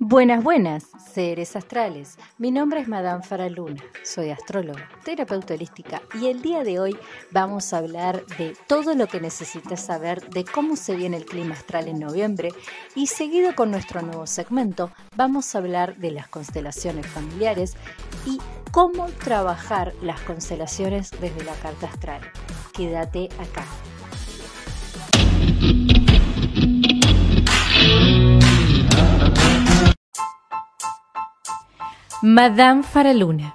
[0.00, 2.18] Buenas, buenas, seres astrales.
[2.36, 6.98] Mi nombre es Madame Faraluna, soy astróloga, terapeuta holística y el día de hoy
[7.30, 11.54] vamos a hablar de todo lo que necesitas saber de cómo se viene el clima
[11.54, 12.48] astral en noviembre
[12.96, 17.76] y seguido con nuestro nuevo segmento vamos a hablar de las constelaciones familiares
[18.26, 18.40] y
[18.72, 22.20] cómo trabajar las constelaciones desde la carta astral.
[22.72, 23.64] Quédate acá.
[32.26, 33.54] Madame Faraluna.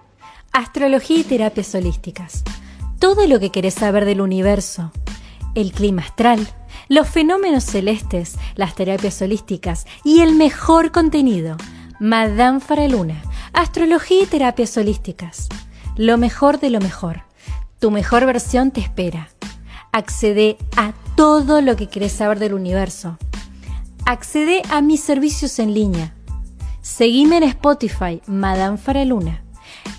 [0.52, 2.44] Astrología y terapias holísticas.
[3.00, 4.92] Todo lo que querés saber del universo.
[5.56, 6.48] El clima astral,
[6.88, 11.58] los fenómenos celestes, las terapias holísticas y el mejor contenido.
[12.00, 13.24] Madame Faraluna.
[13.54, 15.50] Astrología y terapias holísticas.
[15.96, 17.24] Lo mejor de lo mejor.
[17.80, 19.30] Tu mejor versión te espera.
[19.92, 23.18] Accede a todo lo que querés saber del universo.
[24.06, 26.14] Accede a mis servicios en línea
[26.82, 29.44] Seguime en Spotify, Madame Faraluna.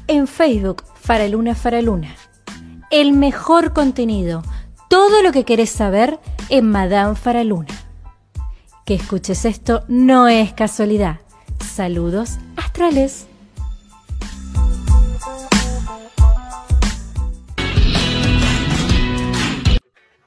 [0.07, 2.17] En Facebook, Faraluna Faraluna.
[2.91, 4.43] El mejor contenido,
[4.89, 7.69] todo lo que querés saber en Madame Faraluna.
[8.87, 11.21] Que escuches esto no es casualidad.
[11.63, 13.27] Saludos astrales.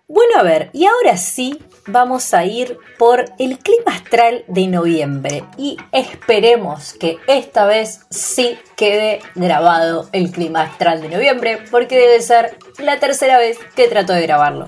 [0.07, 5.43] Bueno, a ver, y ahora sí vamos a ir por el clima astral de noviembre
[5.57, 12.21] y esperemos que esta vez sí quede grabado el clima astral de noviembre porque debe
[12.21, 14.67] ser la tercera vez que trato de grabarlo.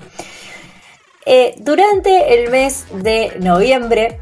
[1.25, 4.19] Eh, durante el mes de noviembre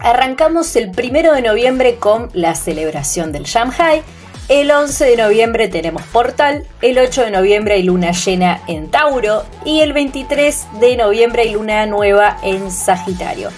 [0.00, 4.02] arrancamos el primero de noviembre con la celebración del Shanghai
[4.48, 9.44] el 11 de noviembre tenemos Portal, el 8 de noviembre hay luna llena en Tauro
[9.64, 13.50] y el 23 de noviembre hay luna nueva en Sagitario.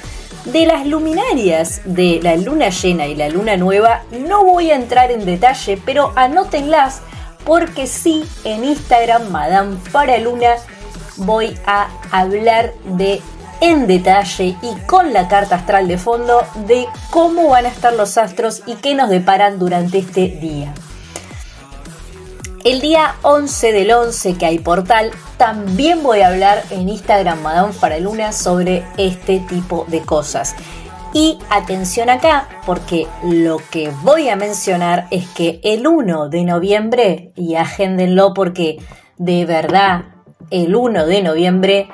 [0.44, 5.10] De las luminarias de la luna llena y la luna nueva no voy a entrar
[5.10, 7.02] en detalle, pero anótenlas
[7.44, 10.54] porque sí en Instagram Madame para Luna
[11.16, 13.20] voy a hablar de
[13.60, 18.18] en detalle y con la carta astral de fondo de cómo van a estar los
[18.18, 20.72] astros y qué nos deparan durante este día.
[22.64, 27.72] El día 11 del 11 que hay portal, también voy a hablar en Instagram Madame
[27.72, 30.56] Faraluna sobre este tipo de cosas.
[31.12, 37.32] Y atención acá, porque lo que voy a mencionar es que el 1 de noviembre,
[37.36, 38.78] y agéndenlo porque
[39.16, 40.06] de verdad
[40.50, 41.88] el 1 de noviembre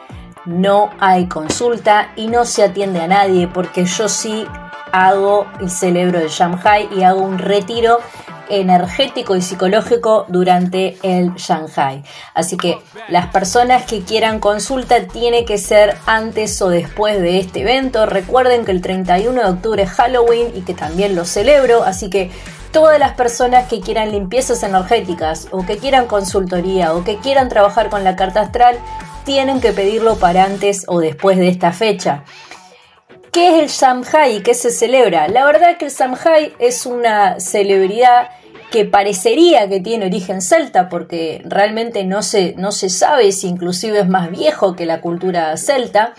[0.45, 4.47] no hay consulta y no se atiende a nadie porque yo sí
[4.93, 8.01] hago y celebro el Shanghai y hago un retiro
[8.49, 12.03] energético y psicológico durante el Shanghai.
[12.35, 17.61] Así que las personas que quieran consulta tiene que ser antes o después de este
[17.61, 18.05] evento.
[18.05, 22.31] Recuerden que el 31 de octubre es Halloween y que también lo celebro, así que
[22.73, 27.91] todas las personas que quieran limpiezas energéticas o que quieran consultoría o que quieran trabajar
[27.91, 28.79] con la carta astral
[29.25, 32.25] tienen que pedirlo para antes o después de esta fecha.
[33.33, 35.27] ¿Qué es el Samhai y qué se celebra?
[35.29, 38.29] La verdad que el Samhai es una celebridad
[38.71, 44.01] que parecería que tiene origen celta, porque realmente no se, no se sabe si inclusive
[44.01, 46.15] es más viejo que la cultura celta,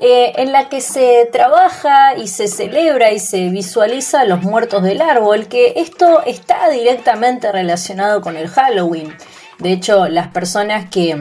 [0.00, 5.00] eh, en la que se trabaja y se celebra y se visualiza los muertos del
[5.00, 9.14] árbol, que esto está directamente relacionado con el Halloween.
[9.58, 11.16] De hecho, las personas que,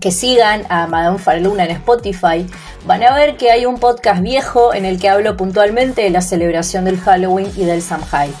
[0.00, 2.46] que sigan a Madame Farluna en Spotify
[2.86, 6.20] van a ver que hay un podcast viejo en el que hablo puntualmente de la
[6.20, 8.32] celebración del Halloween y del Samhain.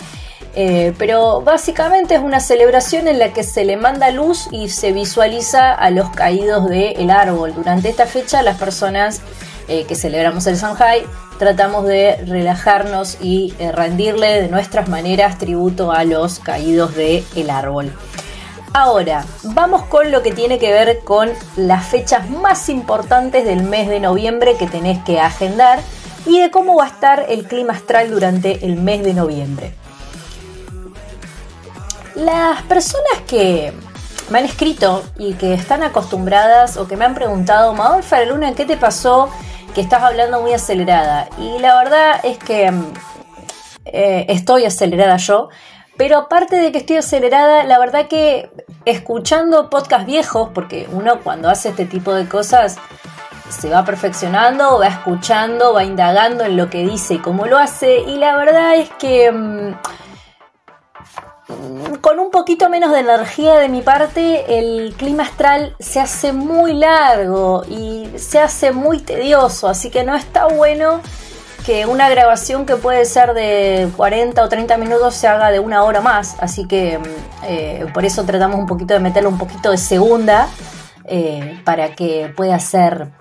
[0.56, 4.92] Eh, pero básicamente es una celebración en la que se le manda luz y se
[4.92, 7.54] visualiza a los caídos del árbol.
[7.54, 9.20] Durante esta fecha las personas
[9.66, 11.04] eh, que celebramos el Samhain
[11.38, 17.92] tratamos de relajarnos y eh, rendirle de nuestras maneras tributo a los caídos del árbol.
[18.76, 23.88] Ahora, vamos con lo que tiene que ver con las fechas más importantes del mes
[23.88, 25.78] de noviembre que tenés que agendar
[26.26, 29.74] y de cómo va a estar el clima astral durante el mes de noviembre.
[32.16, 33.72] Las personas que
[34.28, 38.64] me han escrito y que están acostumbradas o que me han preguntado, Madonna Luna, ¿qué
[38.64, 39.28] te pasó?
[39.72, 41.28] Que estás hablando muy acelerada.
[41.38, 42.92] Y la verdad es que mm,
[43.84, 45.48] eh, estoy acelerada yo,
[45.96, 48.50] pero aparte de que estoy acelerada, la verdad que
[48.84, 52.76] escuchando podcasts viejos, porque uno cuando hace este tipo de cosas
[53.48, 58.00] se va perfeccionando, va escuchando, va indagando en lo que dice y cómo lo hace,
[58.00, 59.74] y la verdad es que mm,
[62.00, 66.72] con un poquito menos de energía de mi parte, el clima astral se hace muy
[66.72, 71.00] largo y se hace muy tedioso, así que no está bueno
[71.64, 75.82] que una grabación que puede ser de 40 o 30 minutos se haga de una
[75.82, 77.02] hora más, así que mm,
[77.44, 80.48] eh, por eso tratamos un poquito de meterle un poquito de segunda
[81.06, 83.12] eh, para que pueda ser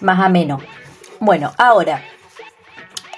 [0.00, 0.60] más ameno.
[1.18, 2.02] Bueno, ahora,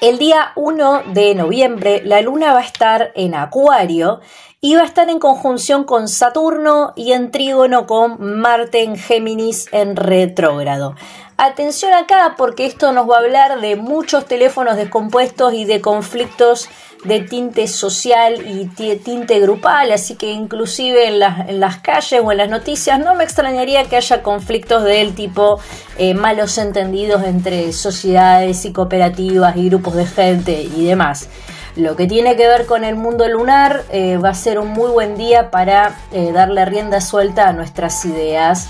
[0.00, 4.20] el día 1 de noviembre la luna va a estar en Acuario
[4.60, 9.66] y va a estar en conjunción con Saturno y en trígono con Marte en Géminis
[9.72, 10.94] en retrógrado.
[11.36, 16.68] Atención acá porque esto nos va a hablar de muchos teléfonos descompuestos y de conflictos
[17.02, 18.66] de tinte social y
[18.96, 23.84] tinte grupal, así que inclusive en las, calles o en las noticias no me extrañaría
[23.84, 25.58] que haya conflictos del tipo
[25.98, 31.28] eh, malos entendidos entre sociedades y cooperativas y grupos de gente y demás.
[31.74, 34.92] Lo que tiene que ver con el mundo lunar eh, va a ser un muy
[34.92, 38.68] buen día para eh, darle rienda suelta a nuestras ideas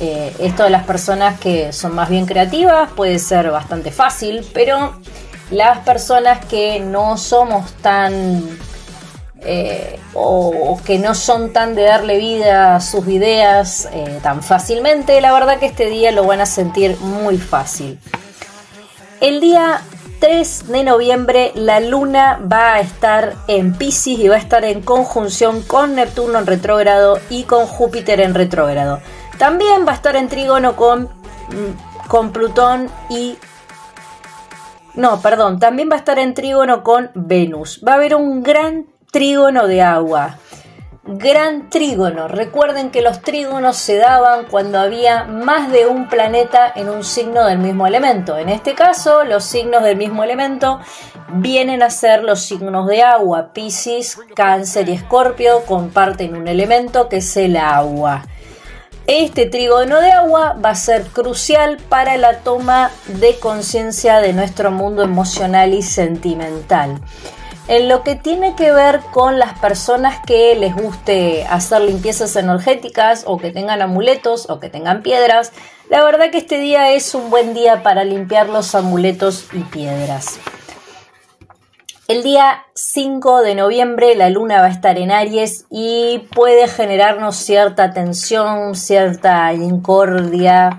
[0.00, 4.94] eh, esto de las personas que son más bien creativas puede ser bastante fácil, pero
[5.50, 8.58] las personas que no somos tan
[9.42, 15.20] eh, o, que no son tan de darle vida a sus ideas eh, tan fácilmente,
[15.20, 17.98] la verdad que este día lo van a sentir muy fácil.
[19.20, 19.82] El día
[20.20, 24.80] 3 de noviembre la luna va a estar en Pisces y va a estar en
[24.80, 29.00] conjunción con Neptuno en retrógrado y con Júpiter en retrógrado.
[29.40, 33.38] También va a estar en trígono con, mm, con Plutón y...
[34.92, 37.82] No, perdón, también va a estar en trígono con Venus.
[37.82, 40.36] Va a haber un gran trígono de agua.
[41.04, 42.28] Gran trígono.
[42.28, 47.46] Recuerden que los trígonos se daban cuando había más de un planeta en un signo
[47.46, 48.36] del mismo elemento.
[48.36, 50.80] En este caso, los signos del mismo elemento
[51.32, 53.54] vienen a ser los signos de agua.
[53.54, 58.26] Pisces, Cáncer y Escorpio comparten un elemento que es el agua.
[59.12, 64.70] Este trígono de agua va a ser crucial para la toma de conciencia de nuestro
[64.70, 67.00] mundo emocional y sentimental.
[67.66, 73.24] En lo que tiene que ver con las personas que les guste hacer limpiezas energéticas
[73.26, 75.50] o que tengan amuletos o que tengan piedras,
[75.88, 80.38] la verdad que este día es un buen día para limpiar los amuletos y piedras.
[82.10, 87.36] El día 5 de noviembre la luna va a estar en Aries y puede generarnos
[87.36, 90.76] cierta tensión, cierta incordia,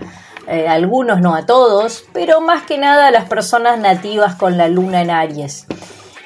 [0.49, 4.67] eh, algunos no a todos, pero más que nada a las personas nativas con la
[4.67, 5.67] luna en Aries.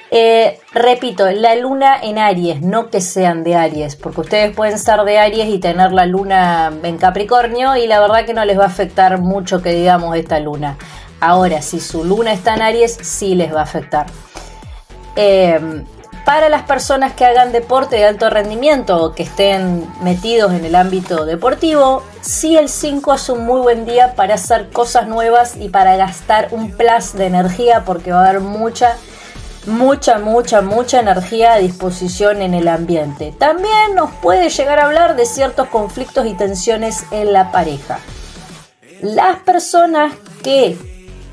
[0.09, 5.01] Eh, repito, la luna en Aries, no que sean de Aries, porque ustedes pueden ser
[5.01, 8.63] de Aries y tener la luna en Capricornio y la verdad que no les va
[8.63, 10.79] a afectar mucho que digamos esta luna.
[11.19, 14.07] Ahora, si su luna está en Aries, sí les va a afectar.
[15.15, 15.85] Eh,
[16.25, 20.73] para las personas que hagan deporte de alto rendimiento o que estén metidos en el
[20.73, 25.69] ámbito deportivo, sí el 5 es un muy buen día para hacer cosas nuevas y
[25.69, 28.97] para gastar un plus de energía porque va a haber mucha,
[29.67, 33.31] mucha, mucha, mucha energía a disposición en el ambiente.
[33.37, 37.99] También nos puede llegar a hablar de ciertos conflictos y tensiones en la pareja.
[39.03, 40.11] Las personas
[40.43, 40.75] que,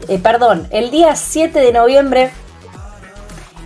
[0.08, 2.30] eh, perdón, el día 7 de noviembre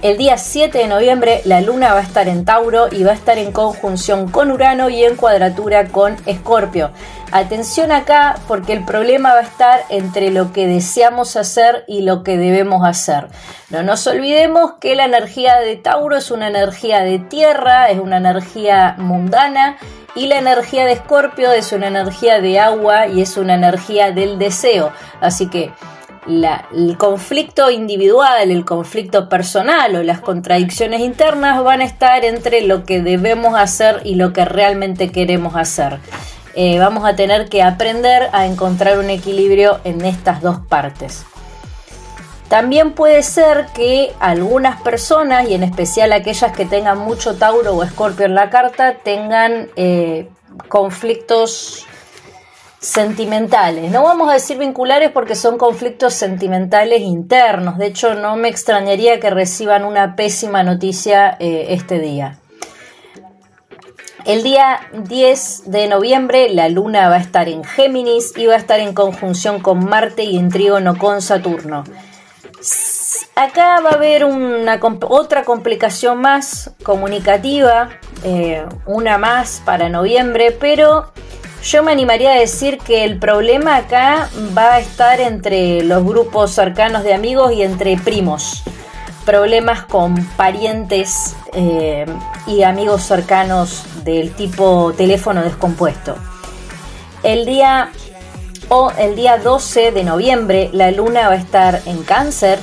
[0.02, 3.14] el día 7 de noviembre la luna va a estar en Tauro y va a
[3.14, 6.90] estar en conjunción con Urano y en cuadratura con Escorpio.
[7.32, 12.22] Atención acá porque el problema va a estar entre lo que deseamos hacer y lo
[12.22, 13.28] que debemos hacer.
[13.70, 18.19] No nos olvidemos que la energía de Tauro es una energía de tierra, es una
[18.19, 19.76] energía mundana
[20.15, 24.38] y la energía de Escorpio es una energía de agua y es una energía del
[24.38, 24.93] deseo.
[25.20, 25.72] Así que
[26.28, 32.84] el conflicto individual, el conflicto personal o las contradicciones internas van a estar entre lo
[32.84, 35.98] que debemos hacer y lo que realmente queremos hacer.
[36.54, 41.24] Eh, vamos a tener que aprender a encontrar un equilibrio en estas dos partes.
[42.48, 47.82] También puede ser que algunas personas, y en especial aquellas que tengan mucho Tauro o
[47.82, 50.28] Escorpio en la carta, tengan eh,
[50.68, 51.86] conflictos
[52.86, 53.90] sentimentales.
[53.90, 57.78] No vamos a decir vinculares porque son conflictos sentimentales internos.
[57.78, 62.38] De hecho, no me extrañaría que reciban una pésima noticia eh, este día.
[64.24, 68.58] El día 10 de noviembre la luna va a estar en Géminis y va a
[68.58, 71.82] estar en conjunción con Marte y en trígono con Saturno.
[73.34, 77.90] Acá va a haber una, otra complicación más comunicativa,
[78.22, 81.12] eh, una más para noviembre, pero
[81.67, 86.53] yo me animaría a decir que el problema acá va a estar entre los grupos
[86.53, 88.63] cercanos de amigos y entre primos.
[89.25, 92.06] Problemas con parientes eh,
[92.46, 96.17] y amigos cercanos del tipo teléfono descompuesto.
[97.25, 97.91] El día,
[98.69, 102.61] o el día 12 de noviembre la luna va a estar en cáncer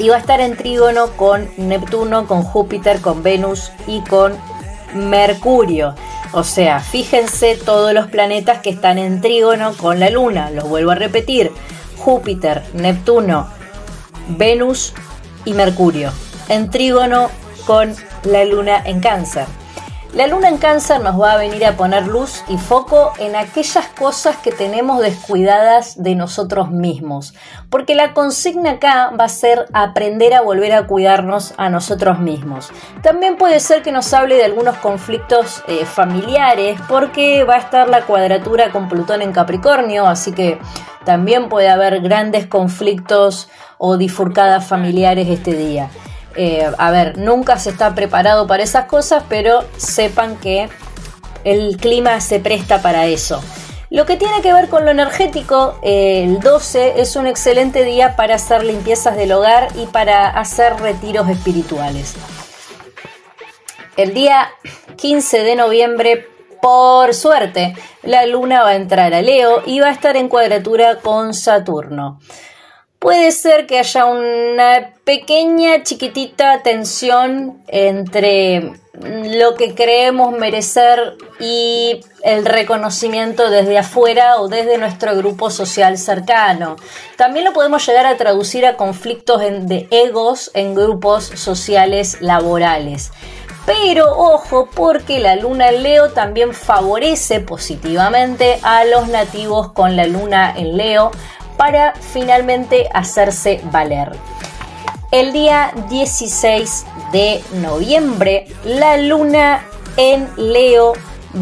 [0.00, 4.36] y va a estar en trígono con Neptuno, con Júpiter, con Venus y con
[4.94, 5.94] Mercurio.
[6.32, 10.50] O sea, fíjense todos los planetas que están en trígono con la Luna.
[10.50, 11.50] Los vuelvo a repetir.
[11.96, 13.48] Júpiter, Neptuno,
[14.28, 14.94] Venus
[15.44, 16.12] y Mercurio.
[16.48, 17.30] En trígono
[17.66, 17.94] con
[18.24, 19.46] la Luna en cáncer.
[20.12, 23.86] La luna en cáncer nos va a venir a poner luz y foco en aquellas
[23.86, 27.32] cosas que tenemos descuidadas de nosotros mismos,
[27.70, 32.70] porque la consigna acá va a ser aprender a volver a cuidarnos a nosotros mismos.
[33.02, 37.88] También puede ser que nos hable de algunos conflictos eh, familiares, porque va a estar
[37.88, 40.58] la cuadratura con Plutón en Capricornio, así que
[41.04, 43.48] también puede haber grandes conflictos
[43.78, 45.88] o difurcadas familiares este día.
[46.42, 50.70] Eh, a ver, nunca se está preparado para esas cosas, pero sepan que
[51.44, 53.42] el clima se presta para eso.
[53.90, 58.36] Lo que tiene que ver con lo energético, el 12 es un excelente día para
[58.36, 62.14] hacer limpiezas del hogar y para hacer retiros espirituales.
[63.98, 64.48] El día
[64.96, 66.26] 15 de noviembre,
[66.62, 71.00] por suerte, la luna va a entrar a Leo y va a estar en cuadratura
[71.00, 72.18] con Saturno
[73.00, 82.44] puede ser que haya una pequeña, chiquitita tensión entre lo que creemos merecer y el
[82.44, 86.76] reconocimiento desde afuera o desde nuestro grupo social cercano.
[87.16, 93.10] También lo podemos llegar a traducir a conflictos de egos en grupos sociales laborales.
[93.64, 100.06] Pero ojo porque la luna en Leo también favorece positivamente a los nativos con la
[100.06, 101.10] luna en Leo
[101.60, 104.12] para finalmente hacerse valer.
[105.10, 109.66] El día 16 de noviembre, la luna
[109.98, 110.94] en Leo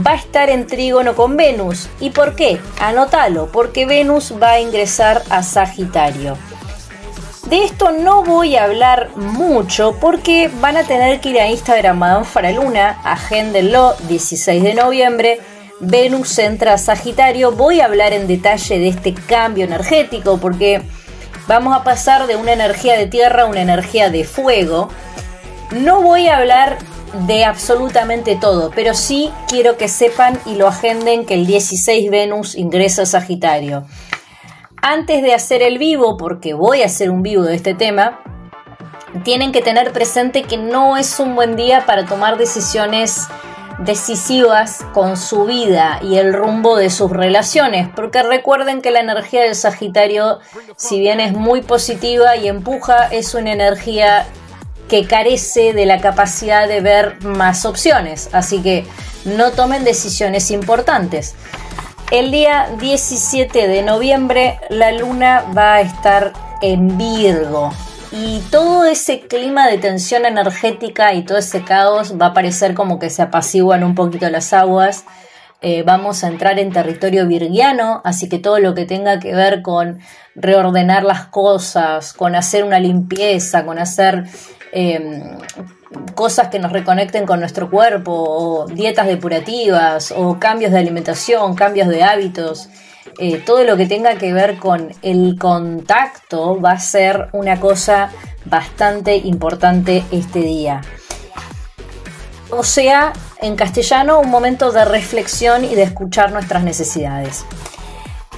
[0.04, 1.88] va a estar en trígono con Venus.
[2.00, 2.60] ¿Y por qué?
[2.80, 6.36] Anótalo, porque Venus va a ingresar a Sagitario.
[7.48, 11.96] De esto no voy a hablar mucho porque van a tener que ir a Instagram
[11.96, 15.38] Madame Faraluna, agéndenlo, 16 de noviembre,
[15.80, 17.52] Venus entra a Sagitario.
[17.52, 20.82] Voy a hablar en detalle de este cambio energético porque
[21.46, 24.88] vamos a pasar de una energía de tierra a una energía de fuego.
[25.70, 26.78] No voy a hablar
[27.26, 32.54] de absolutamente todo, pero sí quiero que sepan y lo agenden que el 16 Venus
[32.54, 33.86] ingresa a Sagitario.
[34.82, 38.20] Antes de hacer el vivo, porque voy a hacer un vivo de este tema,
[39.24, 43.26] tienen que tener presente que no es un buen día para tomar decisiones
[43.78, 49.42] decisivas con su vida y el rumbo de sus relaciones, porque recuerden que la energía
[49.42, 50.40] del Sagitario,
[50.76, 54.26] si bien es muy positiva y empuja, es una energía
[54.88, 58.86] que carece de la capacidad de ver más opciones, así que
[59.24, 61.34] no tomen decisiones importantes.
[62.10, 66.32] El día 17 de noviembre la luna va a estar
[66.62, 67.70] en Virgo,
[68.10, 72.98] y todo ese clima de tensión energética y todo ese caos va a parecer como
[72.98, 75.04] que se apaciguan un poquito las aguas.
[75.60, 79.60] Eh, vamos a entrar en territorio virgiano, así que todo lo que tenga que ver
[79.60, 79.98] con
[80.36, 84.24] reordenar las cosas, con hacer una limpieza, con hacer
[84.72, 85.36] em,
[86.14, 91.88] cosas que nos reconecten con nuestro cuerpo, o dietas depurativas, o cambios de alimentación, cambios
[91.88, 92.68] de hábitos.
[93.18, 98.10] Eh, todo lo que tenga que ver con el contacto va a ser una cosa
[98.44, 100.82] bastante importante este día.
[102.50, 107.44] O sea, en castellano, un momento de reflexión y de escuchar nuestras necesidades.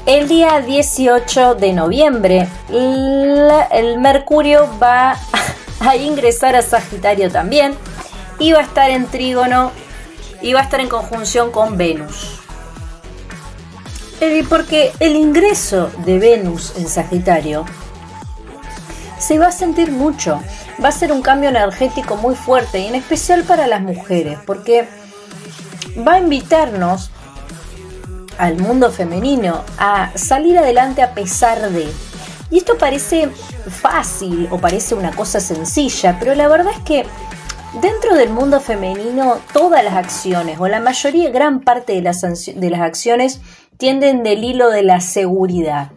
[0.06, 5.16] El día 18 de noviembre, el Mercurio va
[5.80, 7.74] a ingresar a Sagitario también
[8.38, 9.70] y va a estar en trígono
[10.42, 12.39] y va a estar en conjunción con Venus.
[14.48, 17.64] Porque el ingreso de Venus en Sagitario
[19.18, 20.42] se va a sentir mucho.
[20.82, 24.86] Va a ser un cambio energético muy fuerte y en especial para las mujeres, porque
[26.06, 27.10] va a invitarnos
[28.36, 31.86] al mundo femenino a salir adelante a pesar de.
[32.50, 33.30] Y esto parece
[33.70, 37.06] fácil o parece una cosa sencilla, pero la verdad es que
[37.80, 42.70] dentro del mundo femenino todas las acciones o la mayoría, gran parte de las, de
[42.70, 43.40] las acciones
[43.80, 45.90] tienden del hilo de la seguridad,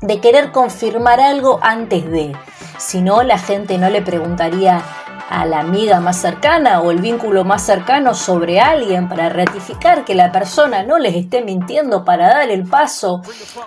[0.00, 2.36] de querer confirmar algo antes de.
[2.78, 4.80] Si no, la gente no le preguntaría
[5.28, 10.14] a la amiga más cercana o el vínculo más cercano sobre alguien para ratificar que
[10.14, 13.22] la persona no les esté mintiendo para dar el paso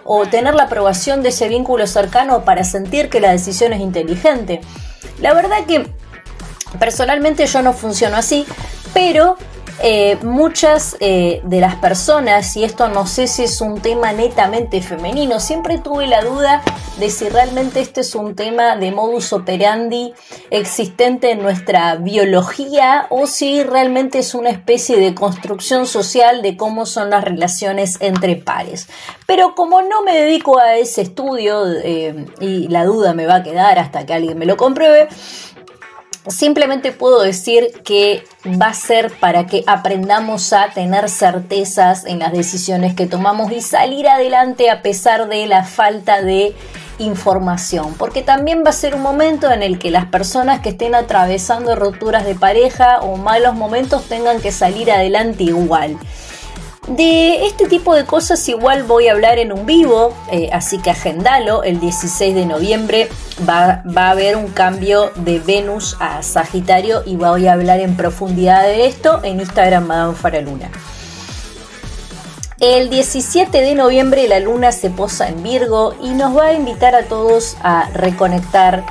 [0.05, 4.61] o tener la aprobación de ese vínculo cercano para sentir que la decisión es inteligente.
[5.19, 5.85] La verdad que
[6.79, 8.45] personalmente yo no funciono así,
[8.93, 9.35] pero
[9.81, 14.81] eh, muchas eh, de las personas, y esto no sé si es un tema netamente
[14.81, 16.61] femenino, siempre tuve la duda
[16.99, 20.13] de si realmente este es un tema de modus operandi
[20.51, 26.85] existente en nuestra biología o si realmente es una especie de construcción social de cómo
[26.85, 28.87] son las relaciones entre pares.
[29.25, 33.43] Pero como no me dedico a ese estudio eh, y la duda me va a
[33.43, 35.07] quedar hasta que alguien me lo compruebe,
[36.27, 42.31] Simplemente puedo decir que va a ser para que aprendamos a tener certezas en las
[42.31, 46.55] decisiones que tomamos y salir adelante a pesar de la falta de
[46.97, 50.95] información, porque también va a ser un momento en el que las personas que estén
[50.95, 55.97] atravesando rupturas de pareja o malos momentos tengan que salir adelante igual.
[56.87, 60.89] De este tipo de cosas igual voy a hablar en un vivo, eh, así que
[60.89, 63.07] agendalo, el 16 de noviembre
[63.47, 67.95] va, va, a haber un cambio de Venus a Sagitario y voy a hablar en
[67.95, 70.71] profundidad de esto en Instagram Madame Faraluna.
[72.59, 76.95] El 17 de noviembre la luna se posa en Virgo y nos va a invitar
[76.95, 78.83] a todos a reconectar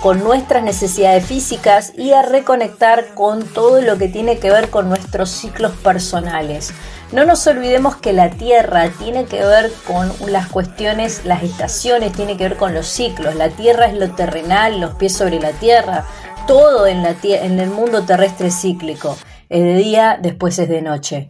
[0.00, 4.88] con nuestras necesidades físicas y a reconectar con todo lo que tiene que ver con
[4.88, 6.72] nuestros ciclos personales.
[7.12, 12.36] No nos olvidemos que la Tierra tiene que ver con las cuestiones, las estaciones, tiene
[12.36, 13.34] que ver con los ciclos.
[13.34, 16.06] La Tierra es lo terrenal, los pies sobre la Tierra.
[16.46, 19.18] Todo en, la, en el mundo terrestre es cíclico.
[19.48, 21.28] Es de día, después es de noche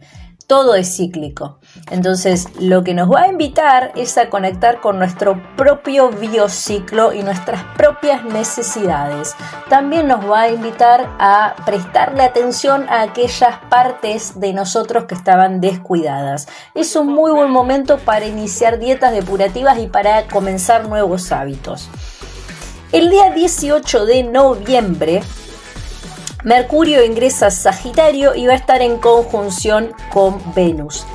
[0.51, 1.59] todo es cíclico.
[1.89, 7.23] Entonces, lo que nos va a invitar es a conectar con nuestro propio biociclo y
[7.23, 9.35] nuestras propias necesidades.
[9.69, 15.61] También nos va a invitar a prestarle atención a aquellas partes de nosotros que estaban
[15.61, 16.47] descuidadas.
[16.75, 21.89] Es un muy buen momento para iniciar dietas depurativas y para comenzar nuevos hábitos.
[22.91, 25.21] El día 18 de noviembre
[26.43, 31.05] Mercurio ingresa a Sagitario y va a estar en conjunción con Venus.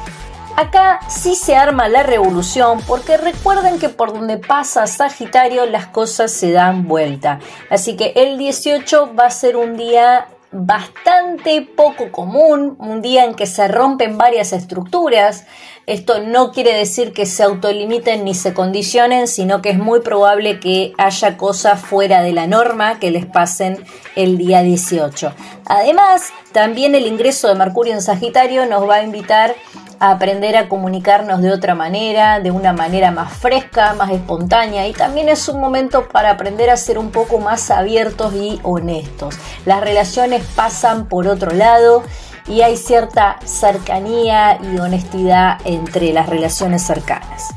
[0.56, 6.32] Acá sí se arma la revolución porque recuerden que por donde pasa Sagitario las cosas
[6.32, 7.40] se dan vuelta.
[7.68, 13.34] Así que el 18 va a ser un día bastante poco común, un día en
[13.34, 15.44] que se rompen varias estructuras.
[15.84, 20.58] Esto no quiere decir que se autolimiten ni se condicionen, sino que es muy probable
[20.58, 25.34] que haya cosas fuera de la norma que les pasen el día 18.
[25.66, 29.54] Además, también el ingreso de Mercurio en Sagitario nos va a invitar
[30.00, 35.28] aprender a comunicarnos de otra manera, de una manera más fresca, más espontánea y también
[35.28, 39.36] es un momento para aprender a ser un poco más abiertos y honestos.
[39.64, 42.02] Las relaciones pasan por otro lado
[42.48, 47.54] y hay cierta cercanía y honestidad entre las relaciones cercanas.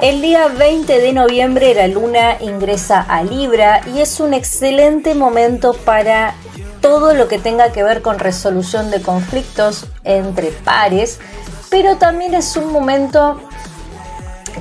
[0.00, 5.72] El día 20 de noviembre la luna ingresa a Libra y es un excelente momento
[5.72, 6.34] para
[6.80, 11.18] todo lo que tenga que ver con resolución de conflictos entre pares,
[11.70, 13.40] pero también es un momento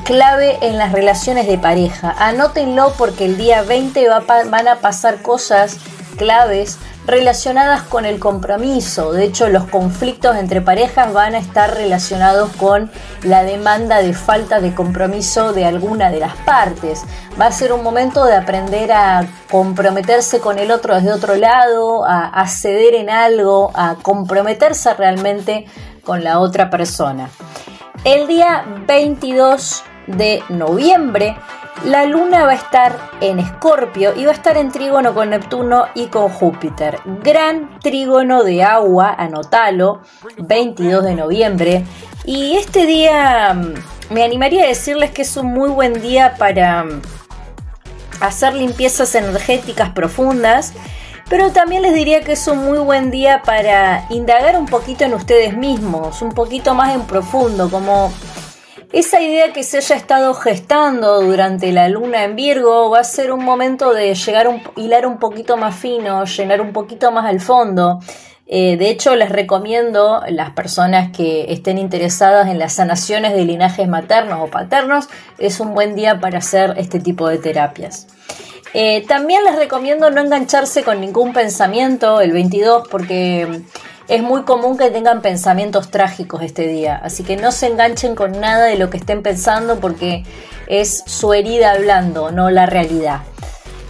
[0.03, 2.15] clave en las relaciones de pareja.
[2.17, 4.07] Anótenlo porque el día 20
[4.49, 5.77] van a pasar cosas
[6.17, 9.13] claves relacionadas con el compromiso.
[9.13, 12.91] De hecho, los conflictos entre parejas van a estar relacionados con
[13.23, 17.03] la demanda de falta de compromiso de alguna de las partes.
[17.39, 22.05] Va a ser un momento de aprender a comprometerse con el otro desde otro lado,
[22.05, 25.65] a, ceder en algo, a comprometerse realmente
[26.03, 27.29] con la otra persona.
[28.03, 31.37] El día 22 de noviembre
[31.85, 35.85] la luna va a estar en Escorpio y va a estar en trígono con Neptuno
[35.93, 36.99] y con Júpiter.
[37.23, 40.01] Gran trígono de agua, anotalo,
[40.37, 41.85] 22 de noviembre.
[42.25, 46.83] Y este día mm, me animaría a decirles que es un muy buen día para
[46.83, 47.01] mm,
[48.21, 50.73] hacer limpiezas energéticas profundas.
[51.29, 55.13] Pero también les diría que es un muy buen día para indagar un poquito en
[55.13, 58.13] ustedes mismos, un poquito más en profundo, como
[58.93, 63.33] esa idea que se haya estado gestando durante la luna en Virgo va a ser
[63.33, 67.99] un momento de llegar hilar un poquito más fino, llenar un poquito más al fondo.
[68.49, 73.89] Eh, de hecho, les recomiendo las personas que estén interesadas en las sanaciones de linajes
[73.89, 78.07] maternos o paternos, es un buen día para hacer este tipo de terapias.
[78.73, 83.63] Eh, también les recomiendo no engancharse con ningún pensamiento el 22 porque
[84.07, 88.39] es muy común que tengan pensamientos trágicos este día, así que no se enganchen con
[88.39, 90.23] nada de lo que estén pensando porque
[90.67, 93.21] es su herida hablando, no la realidad.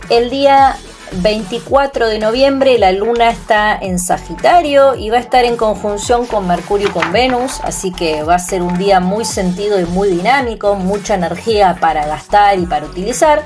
[0.10, 0.76] El día
[1.22, 6.48] 24 de noviembre la luna está en Sagitario y va a estar en conjunción con
[6.48, 10.10] Mercurio y con Venus, así que va a ser un día muy sentido y muy
[10.10, 13.44] dinámico, mucha energía para gastar y para utilizar.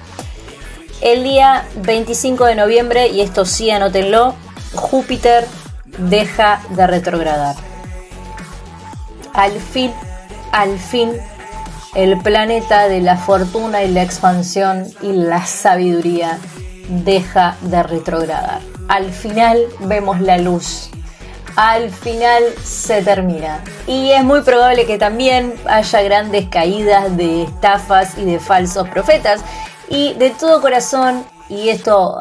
[1.01, 4.35] El día 25 de noviembre, y esto sí anótenlo,
[4.73, 5.45] Júpiter
[5.97, 7.55] deja de retrogradar.
[9.33, 9.91] Al fin,
[10.51, 11.11] al fin,
[11.95, 16.37] el planeta de la fortuna y la expansión y la sabiduría
[16.89, 18.61] deja de retrogradar.
[18.87, 20.89] Al final vemos la luz.
[21.55, 23.61] Al final se termina.
[23.87, 29.41] Y es muy probable que también haya grandes caídas de estafas y de falsos profetas.
[29.89, 32.17] Y de todo corazón y esto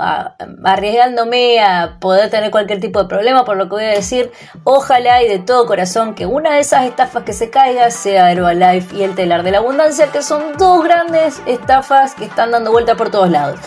[0.65, 4.33] arriesgándome a poder tener cualquier tipo de problema por lo que voy a decir,
[4.65, 8.97] ojalá y de todo corazón que una de esas estafas que se caiga sea Herbalife
[8.97, 12.97] y el telar de la abundancia, que son dos grandes estafas que están dando vuelta
[12.97, 13.61] por todos lados.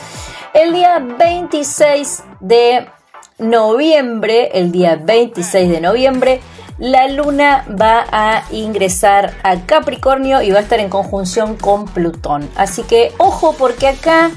[0.53, 2.89] El día 26 de
[3.37, 6.41] noviembre, el día 26 de noviembre,
[6.77, 12.49] la luna va a ingresar a Capricornio y va a estar en conjunción con Plutón.
[12.57, 14.29] Así que ojo porque acá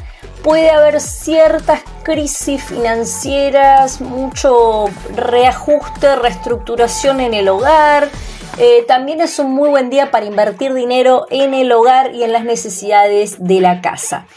[0.46, 4.84] puede haber ciertas crisis financieras, mucho
[5.16, 8.08] reajuste, reestructuración en el hogar.
[8.56, 12.30] Eh, también es un muy buen día para invertir dinero en el hogar y en
[12.30, 14.28] las necesidades de la casa.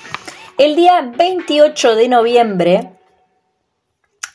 [0.58, 2.89] El día 28 de noviembre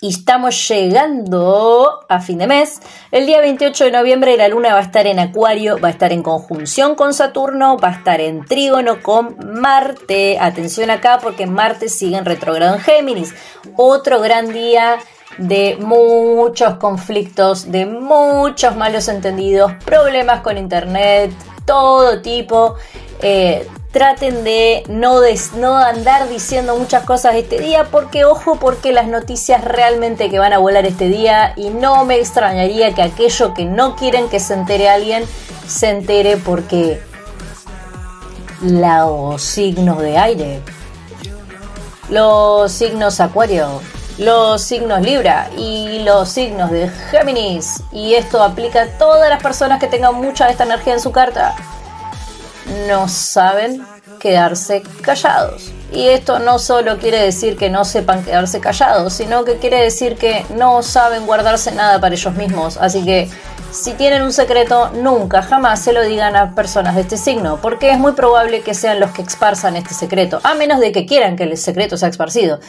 [0.05, 2.81] y estamos llegando a fin de mes.
[3.11, 6.13] El día 28 de noviembre la luna va a estar en Acuario, va a estar
[6.13, 10.37] en conjunción con Saturno, va a estar en trígono con Marte.
[10.39, 13.35] Atención acá porque Marte sigue en retrogrado en Géminis.
[13.77, 14.99] Otro gran día
[15.39, 21.33] de muchos conflictos, de muchos malos entendidos, problemas con internet,
[21.65, 22.75] todo tipo.
[23.23, 25.21] Eh, traten de no,
[25.57, 30.53] no andar diciendo muchas cosas este día porque ojo porque las noticias realmente que van
[30.53, 34.55] a volar este día y no me extrañaría que aquello que no quieren que se
[34.55, 35.25] entere alguien
[35.69, 37.01] se entere porque
[38.63, 40.61] los signos de aire,
[42.09, 43.81] los signos acuario,
[44.19, 49.79] los signos Libra y los signos de Géminis y esto aplica a todas las personas
[49.79, 51.55] que tengan mucha de esta energía en su carta
[52.89, 53.85] no saben
[54.19, 55.73] quedarse callados.
[55.93, 60.17] Y esto no solo quiere decir que no sepan quedarse callados, sino que quiere decir
[60.17, 62.77] que no saben guardarse nada para ellos mismos.
[62.79, 63.29] Así que
[63.71, 67.91] si tienen un secreto, nunca, jamás se lo digan a personas de este signo, porque
[67.91, 71.37] es muy probable que sean los que esparzan este secreto, a menos de que quieran
[71.37, 72.61] que el secreto sea esparcido.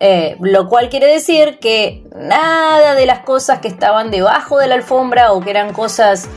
[0.00, 4.76] Eh, lo cual quiere decir que nada de las cosas que estaban debajo de la
[4.76, 6.28] alfombra o que eran cosas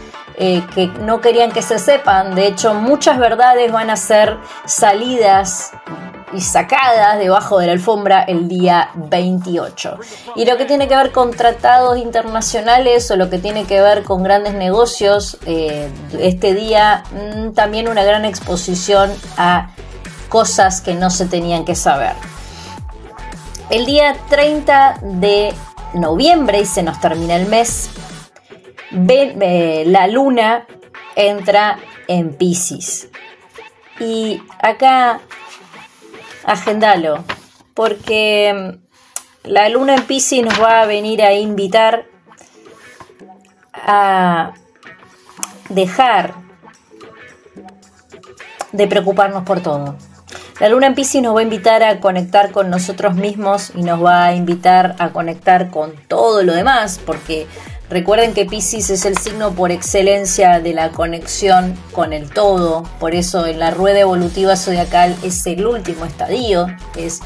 [0.44, 2.34] eh, que no querían que se sepan.
[2.34, 5.72] De hecho, muchas verdades van a ser salidas
[6.34, 10.00] y sacadas debajo de la alfombra el día 28.
[10.36, 14.02] Y lo que tiene que ver con tratados internacionales o lo que tiene que ver
[14.02, 19.70] con grandes negocios, eh, este día mm, también una gran exposición a
[20.28, 22.14] cosas que no se tenían que saber.
[23.70, 25.54] El día 30 de
[25.94, 27.92] noviembre, y se nos termina el mes,
[28.92, 30.68] la luna
[31.16, 33.10] entra en Pisces.
[34.00, 35.20] Y acá,
[36.44, 37.24] agendalo,
[37.74, 42.06] porque mm, la luna en Pisces nos va a venir a invitar
[43.74, 44.54] a
[45.70, 46.34] dejar
[48.72, 49.96] de preocuparnos por todo.
[50.60, 54.04] La luna en Pisces nos va a invitar a conectar con nosotros mismos y nos
[54.04, 57.48] va a invitar a conectar con todo lo demás, porque
[57.92, 63.14] Recuerden que Pisces es el signo por excelencia de la conexión con el todo, por
[63.14, 67.20] eso en la rueda evolutiva zodiacal es el último estadio, es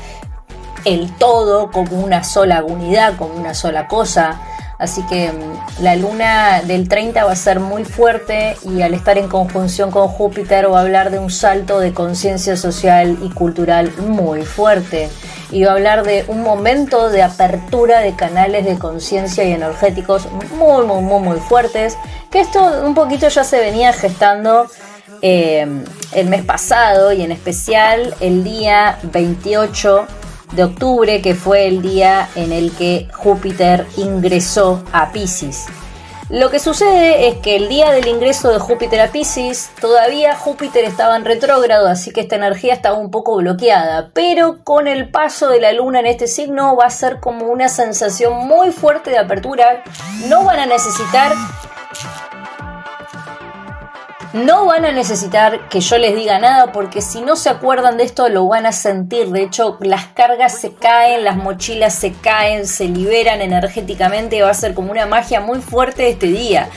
[0.84, 4.42] el todo como una sola unidad, como una sola cosa.
[4.78, 9.18] Así que mm, la luna del 30 va a ser muy fuerte y al estar
[9.18, 13.92] en conjunción con Júpiter va a hablar de un salto de conciencia social y cultural
[13.98, 15.10] muy fuerte.
[15.52, 20.28] Y va a hablar de un momento de apertura de canales de conciencia y energéticos
[20.58, 21.98] muy, muy, muy, muy fuertes.
[22.32, 24.68] Que esto un poquito ya se venía gestando
[25.22, 25.66] eh,
[26.12, 30.08] el mes pasado y en especial el día 28
[30.54, 35.66] de octubre, que fue el día en el que Júpiter ingresó a Pisces.
[36.30, 40.84] Lo que sucede es que el día del ingreso de Júpiter a Pisces, todavía Júpiter
[40.84, 45.50] estaba en retrógrado, así que esta energía estaba un poco bloqueada, pero con el paso
[45.50, 49.20] de la luna en este signo va a ser como una sensación muy fuerte de
[49.20, 49.84] apertura.
[50.28, 51.32] No van a necesitar
[54.36, 58.04] no van a necesitar que yo les diga nada porque si no se acuerdan de
[58.04, 59.30] esto lo van a sentir.
[59.30, 64.42] De hecho, las cargas se caen, las mochilas se caen, se liberan energéticamente.
[64.42, 66.70] Va a ser como una magia muy fuerte este día.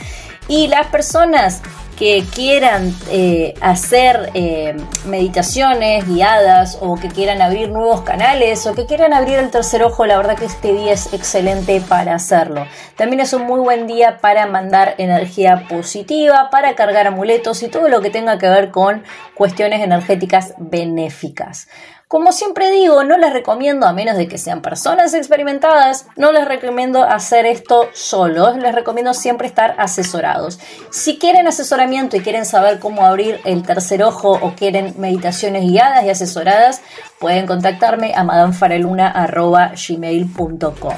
[0.47, 1.61] Y las personas
[1.99, 8.85] que quieran eh, hacer eh, meditaciones guiadas o que quieran abrir nuevos canales o que
[8.85, 12.65] quieran abrir el tercer ojo, la verdad que este día es excelente para hacerlo.
[12.95, 17.89] También es un muy buen día para mandar energía positiva, para cargar amuletos y todo
[17.89, 19.03] lo que tenga que ver con
[19.35, 21.67] cuestiones energéticas benéficas.
[22.09, 26.47] Como siempre digo, no les recomiendo, a menos de que sean personas experimentadas, no les
[26.47, 30.59] recomiendo hacer esto solos, les recomiendo siempre estar asesorados.
[30.89, 36.03] Si quieren asesoramiento y quieren saber cómo abrir el tercer ojo o quieren meditaciones guiadas
[36.03, 36.81] y asesoradas,
[37.19, 40.95] pueden contactarme a madamfareluna.gmail.com.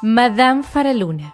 [0.00, 1.33] Madame Faraluna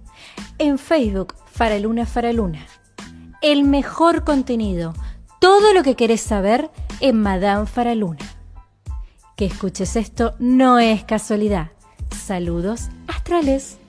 [0.61, 2.67] en Facebook Faraluna Faraluna.
[3.41, 4.93] El mejor contenido,
[5.39, 6.69] todo lo que querés saber
[6.99, 8.19] en Madame Faraluna.
[9.35, 11.71] Que escuches esto no es casualidad.
[12.15, 13.79] Saludos astrales.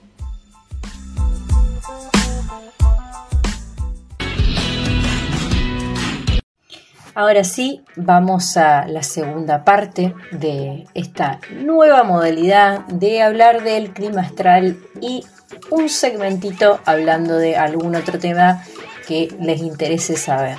[7.14, 14.22] Ahora sí, vamos a la segunda parte de esta nueva modalidad de hablar del clima
[14.22, 15.22] astral y
[15.70, 18.64] un segmentito hablando de algún otro tema
[19.06, 20.58] que les interese saber.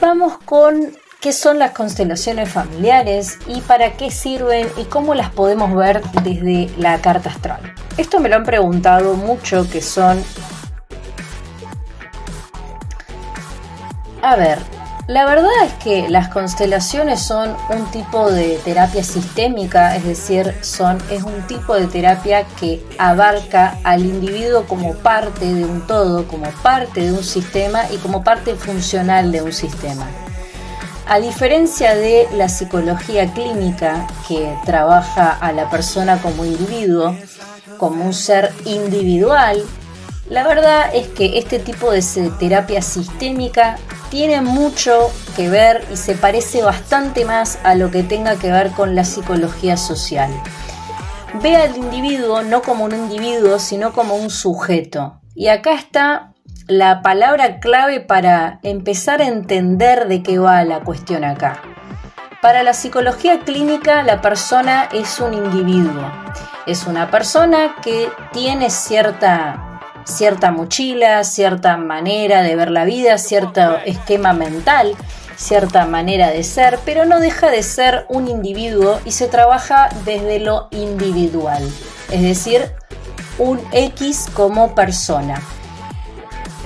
[0.00, 5.74] Vamos con qué son las constelaciones familiares y para qué sirven y cómo las podemos
[5.74, 7.74] ver desde la carta astral.
[7.96, 10.22] Esto me lo han preguntado mucho que son...
[14.22, 14.58] A ver,
[15.06, 20.98] la verdad es que las constelaciones son un tipo de terapia sistémica, es decir, son,
[21.10, 26.50] es un tipo de terapia que abarca al individuo como parte de un todo, como
[26.62, 30.08] parte de un sistema y como parte funcional de un sistema.
[31.08, 37.16] A diferencia de la psicología clínica que trabaja a la persona como individuo,
[37.78, 39.62] como un ser individual,
[40.28, 42.02] la verdad es que este tipo de
[42.38, 43.76] terapia sistémica
[44.10, 48.70] tiene mucho que ver y se parece bastante más a lo que tenga que ver
[48.72, 50.30] con la psicología social.
[51.42, 55.20] Ve al individuo no como un individuo, sino como un sujeto.
[55.34, 56.32] Y acá está
[56.66, 61.62] la palabra clave para empezar a entender de qué va la cuestión acá.
[62.42, 66.10] Para la psicología clínica, la persona es un individuo.
[66.66, 69.75] Es una persona que tiene cierta
[70.06, 74.96] cierta mochila, cierta manera de ver la vida, cierto esquema mental,
[75.36, 80.38] cierta manera de ser, pero no deja de ser un individuo y se trabaja desde
[80.38, 81.62] lo individual,
[82.10, 82.72] es decir,
[83.38, 85.42] un X como persona.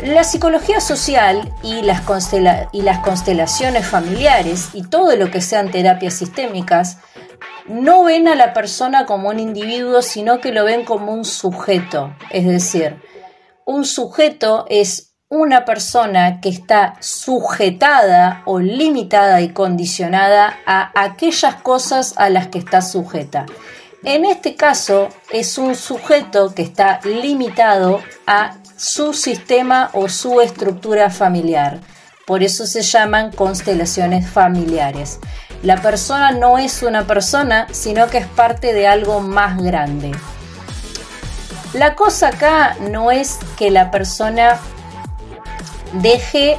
[0.04, 6.98] La psicología social y las, constelaciones familiares y todo lo que sean terapias sistémicas
[7.68, 12.14] no ven a la persona como un individuo, sino que lo ven como un sujeto,
[12.30, 12.96] es decir,
[13.66, 22.14] un sujeto es una persona que está sujetada o limitada y condicionada a aquellas cosas
[22.16, 23.46] a las que está sujeta.
[24.02, 31.10] En este caso es un sujeto que está limitado a su sistema o su estructura
[31.10, 31.78] familiar.
[32.26, 35.20] Por eso se llaman constelaciones familiares.
[35.62, 40.12] La persona no es una persona, sino que es parte de algo más grande.
[41.72, 44.58] La cosa acá no es que la persona
[45.92, 46.58] deje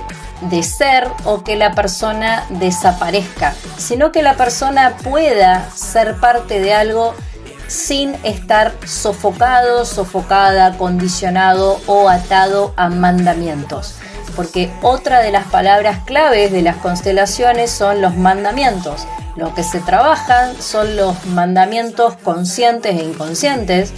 [0.50, 6.74] de ser o que la persona desaparezca, sino que la persona pueda ser parte de
[6.74, 7.13] algo
[7.67, 13.95] sin estar sofocado, sofocada, condicionado o atado a mandamientos.
[14.36, 19.06] Porque otra de las palabras claves de las constelaciones son los mandamientos.
[19.36, 23.93] Lo que se trabajan son los mandamientos conscientes e inconscientes,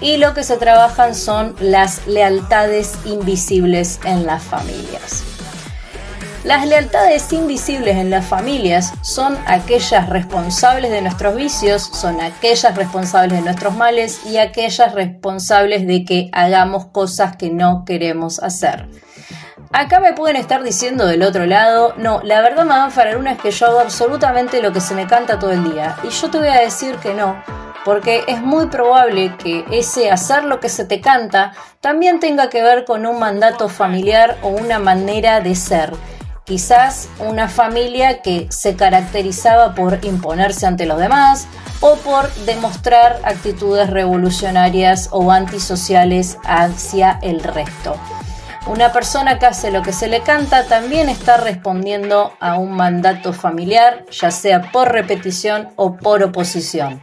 [0.00, 5.24] y lo que se trabajan son las lealtades invisibles en las familias.
[6.44, 13.38] Las lealtades invisibles en las familias son aquellas responsables de nuestros vicios, son aquellas responsables
[13.38, 18.88] de nuestros males y aquellas responsables de que hagamos cosas que no queremos hacer.
[19.72, 23.50] Acá me pueden estar diciendo del otro lado, no, la verdad Madame Faraluna es que
[23.50, 25.96] yo hago absolutamente lo que se me canta todo el día.
[26.04, 27.36] Y yo te voy a decir que no,
[27.88, 32.62] porque es muy probable que ese hacer lo que se te canta también tenga que
[32.62, 35.94] ver con un mandato familiar o una manera de ser.
[36.44, 41.46] Quizás una familia que se caracterizaba por imponerse ante los demás
[41.80, 47.96] o por demostrar actitudes revolucionarias o antisociales hacia el resto.
[48.66, 53.32] Una persona que hace lo que se le canta también está respondiendo a un mandato
[53.32, 57.00] familiar, ya sea por repetición o por oposición.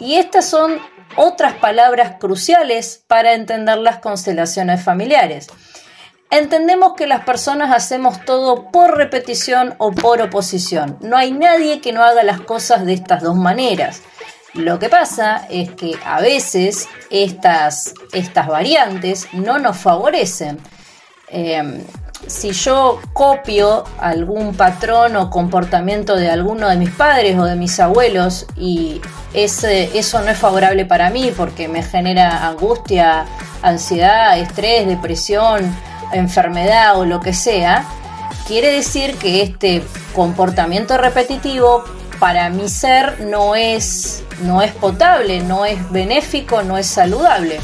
[0.00, 0.78] Y estas son
[1.16, 5.48] otras palabras cruciales para entender las constelaciones familiares.
[6.30, 10.96] Entendemos que las personas hacemos todo por repetición o por oposición.
[11.00, 14.02] No hay nadie que no haga las cosas de estas dos maneras.
[14.54, 20.58] Lo que pasa es que a veces estas, estas variantes no nos favorecen.
[21.28, 21.84] Em,
[22.26, 27.78] si yo copio algún patrón o comportamiento de alguno de mis padres o de mis
[27.80, 29.00] abuelos y
[29.32, 33.26] ese, eso no es favorable para mí porque me genera angustia,
[33.62, 35.74] ansiedad, estrés, depresión,
[36.12, 37.84] enfermedad o lo que sea,
[38.46, 41.84] quiere decir que este comportamiento repetitivo
[42.18, 47.60] para mi ser no es, no es potable, no es benéfico, no es saludable.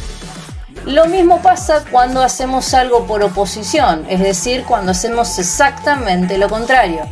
[0.87, 7.03] Lo mismo pasa cuando hacemos algo por oposición, es decir, cuando hacemos exactamente lo contrario.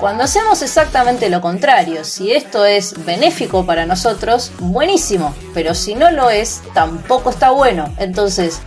[0.00, 6.10] Cuando hacemos exactamente lo contrario, si esto es benéfico para nosotros, buenísimo, pero si no
[6.10, 7.90] lo es, tampoco está bueno.
[7.98, 8.60] Entonces,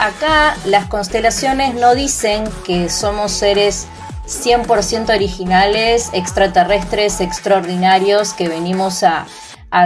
[0.00, 3.86] acá las constelaciones no dicen que somos seres
[4.26, 9.26] 100% originales, extraterrestres, extraordinarios, que venimos a,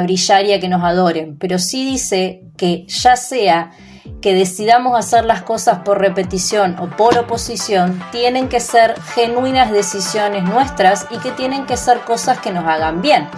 [0.02, 3.72] brillar y a que nos adoren, pero sí dice que ya sea
[4.20, 10.44] que decidamos hacer las cosas por repetición o por oposición, tienen que ser genuinas decisiones
[10.44, 13.28] nuestras y que tienen que ser cosas que nos hagan bien.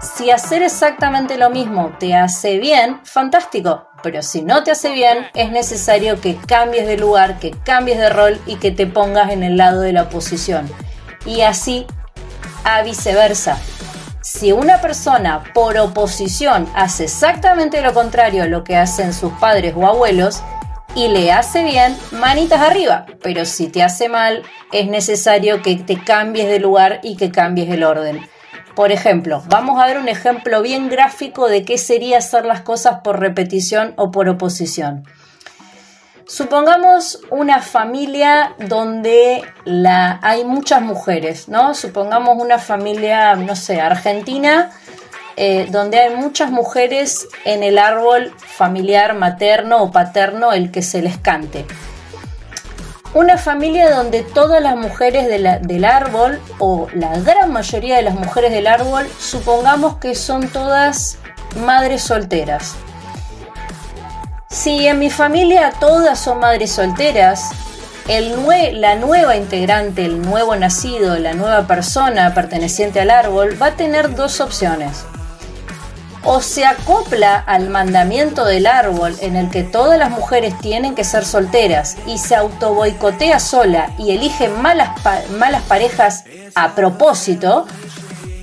[0.00, 5.26] Si hacer exactamente lo mismo te hace bien, fantástico, pero si no te hace bien,
[5.34, 9.42] es necesario que cambies de lugar, que cambies de rol y que te pongas en
[9.42, 10.70] el lado de la oposición.
[11.26, 11.86] Y así
[12.64, 13.58] a viceversa.
[14.32, 19.74] Si una persona por oposición hace exactamente lo contrario a lo que hacen sus padres
[19.76, 20.40] o abuelos
[20.94, 23.06] y le hace bien, manitas arriba.
[23.24, 27.70] Pero si te hace mal, es necesario que te cambies de lugar y que cambies
[27.70, 28.20] el orden.
[28.76, 33.00] Por ejemplo, vamos a ver un ejemplo bien gráfico de qué sería hacer las cosas
[33.02, 35.06] por repetición o por oposición.
[36.30, 41.74] Supongamos una familia donde la, hay muchas mujeres, ¿no?
[41.74, 44.70] Supongamos una familia, no sé, argentina,
[45.36, 51.02] eh, donde hay muchas mujeres en el árbol familiar materno o paterno, el que se
[51.02, 51.66] les cante.
[53.12, 58.52] Una familia donde todas las mujeres del árbol, o la gran mayoría de las mujeres
[58.52, 61.18] del árbol, supongamos que son todas
[61.56, 62.76] madres solteras.
[64.52, 67.50] Si en mi familia todas son madres solteras,
[68.08, 74.16] la nueva integrante, el nuevo nacido, la nueva persona perteneciente al árbol va a tener
[74.16, 75.04] dos opciones.
[76.24, 81.04] O se acopla al mandamiento del árbol en el que todas las mujeres tienen que
[81.04, 84.90] ser solteras y se autoboicotea sola y elige malas,
[85.38, 86.24] malas parejas
[86.56, 87.68] a propósito,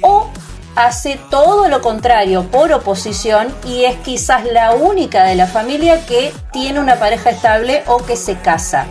[0.01, 0.29] o
[0.77, 6.31] hace todo lo contrario por oposición y es quizás la única de la familia que
[6.53, 8.85] tiene una pareja estable o que se casa.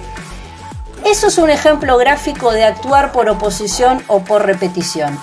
[1.04, 5.16] Eso es un ejemplo gráfico de actuar por oposición o por repetición.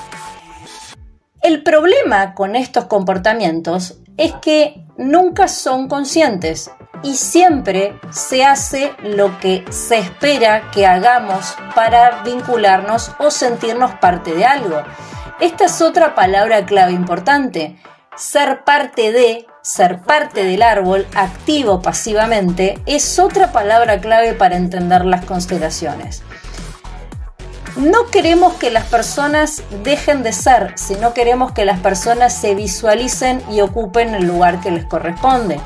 [1.41, 6.71] El problema con estos comportamientos es que nunca son conscientes
[7.03, 14.33] y siempre se hace lo que se espera que hagamos para vincularnos o sentirnos parte
[14.33, 14.81] de algo.
[15.39, 17.75] Esta es otra palabra clave importante.
[18.15, 25.05] Ser parte de, ser parte del árbol, activo pasivamente, es otra palabra clave para entender
[25.05, 26.21] las constelaciones.
[27.75, 33.41] No queremos que las personas dejen de ser, sino queremos que las personas se visualicen
[33.49, 35.59] y ocupen el lugar que les corresponde.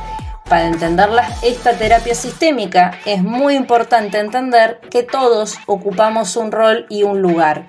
[0.48, 1.10] Para entender
[1.42, 7.66] esta terapia sistémica es muy importante entender que todos ocupamos un rol y un lugar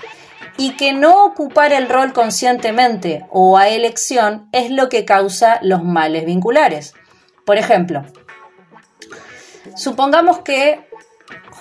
[0.59, 5.85] y que no ocupar el rol conscientemente o a elección es lo que causa los
[5.85, 6.94] males vinculares.
[7.47, 8.05] Por ejemplo,
[9.77, 10.87] supongamos que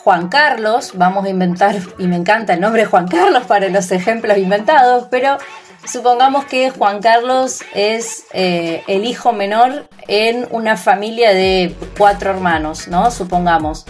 [0.03, 4.37] Juan Carlos, vamos a inventar, y me encanta el nombre Juan Carlos para los ejemplos
[4.37, 5.37] inventados, pero
[5.85, 12.87] supongamos que Juan Carlos es eh, el hijo menor en una familia de cuatro hermanos,
[12.87, 13.11] ¿no?
[13.11, 13.85] Supongamos.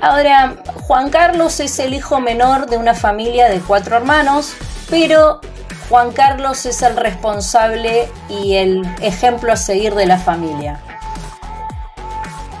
[0.00, 4.52] Ahora, Juan Carlos es el hijo menor de una familia de cuatro hermanos,
[4.88, 5.40] pero
[5.88, 10.80] Juan Carlos es el responsable y el ejemplo a seguir de la familia.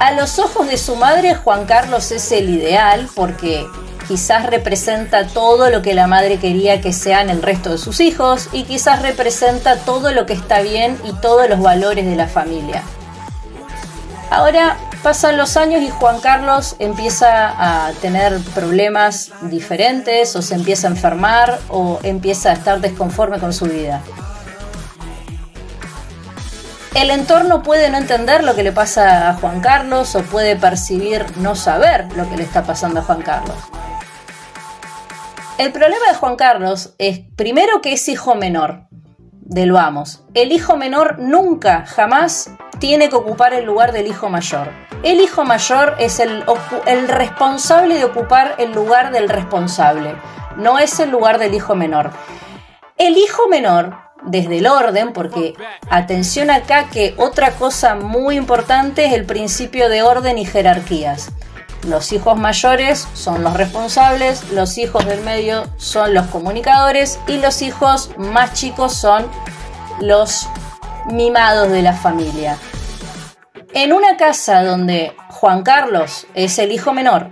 [0.00, 3.66] A los ojos de su madre, Juan Carlos es el ideal porque
[4.08, 8.48] quizás representa todo lo que la madre quería que sean el resto de sus hijos
[8.52, 12.82] y quizás representa todo lo que está bien y todos los valores de la familia.
[14.30, 14.76] Ahora
[15.08, 20.90] pasan los años y Juan Carlos empieza a tener problemas diferentes o se empieza a
[20.90, 24.02] enfermar o empieza a estar desconforme con su vida
[26.94, 31.24] el entorno puede no entender lo que le pasa a Juan Carlos o puede percibir
[31.38, 33.56] no saber lo que le está pasando a Juan Carlos.
[35.56, 38.87] El problema de Juan Carlos es primero que es hijo menor
[39.48, 40.22] del vamos.
[40.34, 44.70] El hijo menor nunca, jamás tiene que ocupar el lugar del hijo mayor.
[45.02, 46.44] El hijo mayor es el,
[46.86, 50.14] el responsable de ocupar el lugar del responsable,
[50.56, 52.10] no es el lugar del hijo menor.
[52.96, 55.54] El hijo menor desde el orden, porque
[55.88, 61.30] atención acá que otra cosa muy importante es el principio de orden y jerarquías.
[61.86, 67.62] Los hijos mayores son los responsables, los hijos del medio son los comunicadores y los
[67.62, 69.26] hijos más chicos son
[70.00, 70.48] los
[71.06, 72.58] mimados de la familia.
[73.74, 77.30] En una casa donde Juan Carlos es el hijo menor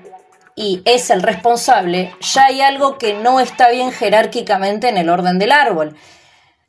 [0.55, 5.39] y es el responsable, ya hay algo que no está bien jerárquicamente en el orden
[5.39, 5.97] del árbol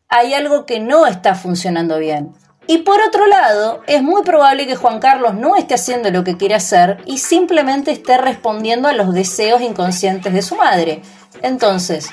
[0.09, 2.33] hay algo que no está funcionando bien.
[2.67, 6.35] Y por otro lado, es muy probable que Juan Carlos no esté haciendo lo que
[6.35, 11.01] quiere hacer y simplemente esté respondiendo a los deseos inconscientes de su madre.
[11.41, 12.09] Entonces,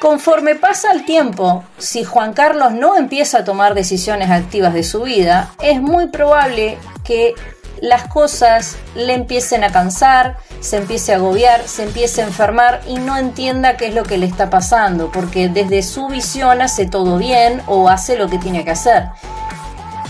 [0.00, 5.02] conforme pasa el tiempo, si Juan Carlos no empieza a tomar decisiones activas de su
[5.02, 7.34] vida, es muy probable que
[7.80, 12.94] las cosas le empiecen a cansar, se empiece a agobiar, se empiece a enfermar y
[12.94, 17.18] no entienda qué es lo que le está pasando, porque desde su visión hace todo
[17.18, 19.08] bien o hace lo que tiene que hacer.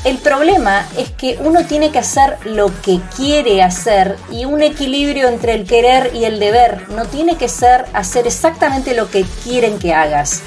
[0.05, 5.29] El problema es que uno tiene que hacer lo que quiere hacer y un equilibrio
[5.29, 6.89] entre el querer y el deber.
[6.91, 10.41] No tiene que ser hacer exactamente lo que quieren que hagas.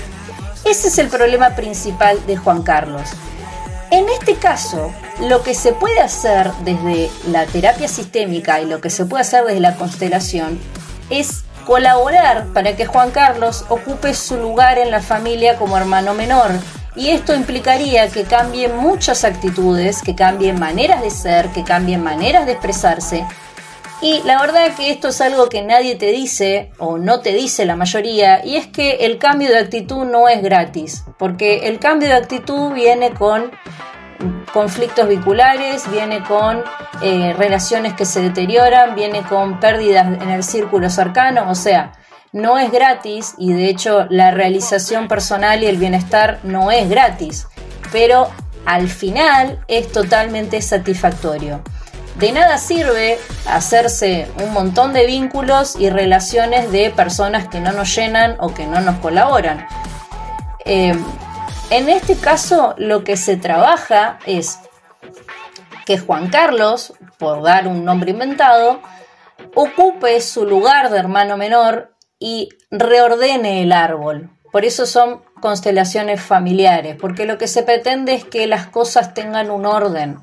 [0.63, 3.09] Ese es el problema principal de Juan Carlos.
[3.89, 8.89] En este caso, lo que se puede hacer desde la terapia sistémica y lo que
[8.89, 10.59] se puede hacer desde la constelación
[11.09, 16.51] es colaborar para que Juan Carlos ocupe su lugar en la familia como hermano menor.
[16.97, 22.45] Y esto implicaría que cambien muchas actitudes, que cambien maneras de ser, que cambien maneras
[22.45, 23.25] de expresarse.
[24.01, 27.65] Y la verdad que esto es algo que nadie te dice o no te dice
[27.65, 32.09] la mayoría, y es que el cambio de actitud no es gratis, porque el cambio
[32.09, 33.51] de actitud viene con
[34.53, 36.63] conflictos viculares, viene con
[37.01, 41.93] eh, relaciones que se deterioran, viene con pérdidas en el círculo cercano, o sea,
[42.31, 47.47] no es gratis y de hecho la realización personal y el bienestar no es gratis,
[47.91, 48.29] pero
[48.65, 51.61] al final es totalmente satisfactorio.
[52.19, 57.95] De nada sirve hacerse un montón de vínculos y relaciones de personas que no nos
[57.95, 59.67] llenan o que no nos colaboran.
[60.65, 60.95] Eh,
[61.69, 64.59] en este caso, lo que se trabaja es
[65.85, 68.81] que Juan Carlos, por dar un nombre inventado,
[69.53, 74.31] ocupe su lugar de hermano menor y reordene el árbol.
[74.51, 79.51] Por eso son constelaciones familiares, porque lo que se pretende es que las cosas tengan
[79.51, 80.17] un orden.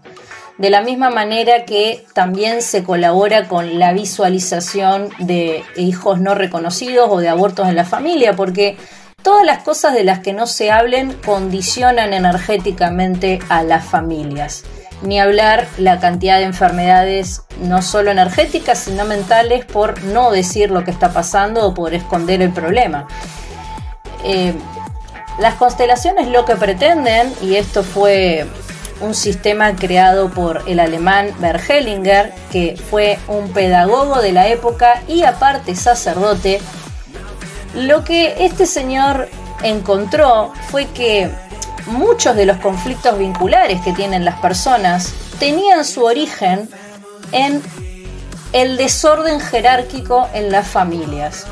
[0.59, 7.09] De la misma manera que también se colabora con la visualización de hijos no reconocidos
[7.11, 8.77] o de abortos en la familia, porque
[9.25, 14.65] Todas las cosas de las que no se hablen condicionan energéticamente a las familias.
[15.01, 20.85] Ni hablar la cantidad de enfermedades no solo energéticas, sino mentales por no decir lo
[20.85, 23.09] que está pasando o por esconder el problema.
[24.25, 24.53] Eh,
[25.39, 28.47] las constelaciones lo que pretenden, y esto fue
[29.01, 35.23] un sistema creado por el alemán Bergelinger, que fue un pedagogo de la época y
[35.23, 36.61] aparte sacerdote,
[37.75, 39.29] lo que este señor
[39.63, 41.31] encontró fue que
[41.87, 46.69] muchos de los conflictos vinculares que tienen las personas tenían su origen
[47.33, 47.63] en
[48.53, 51.47] el desorden jerárquico en las familias,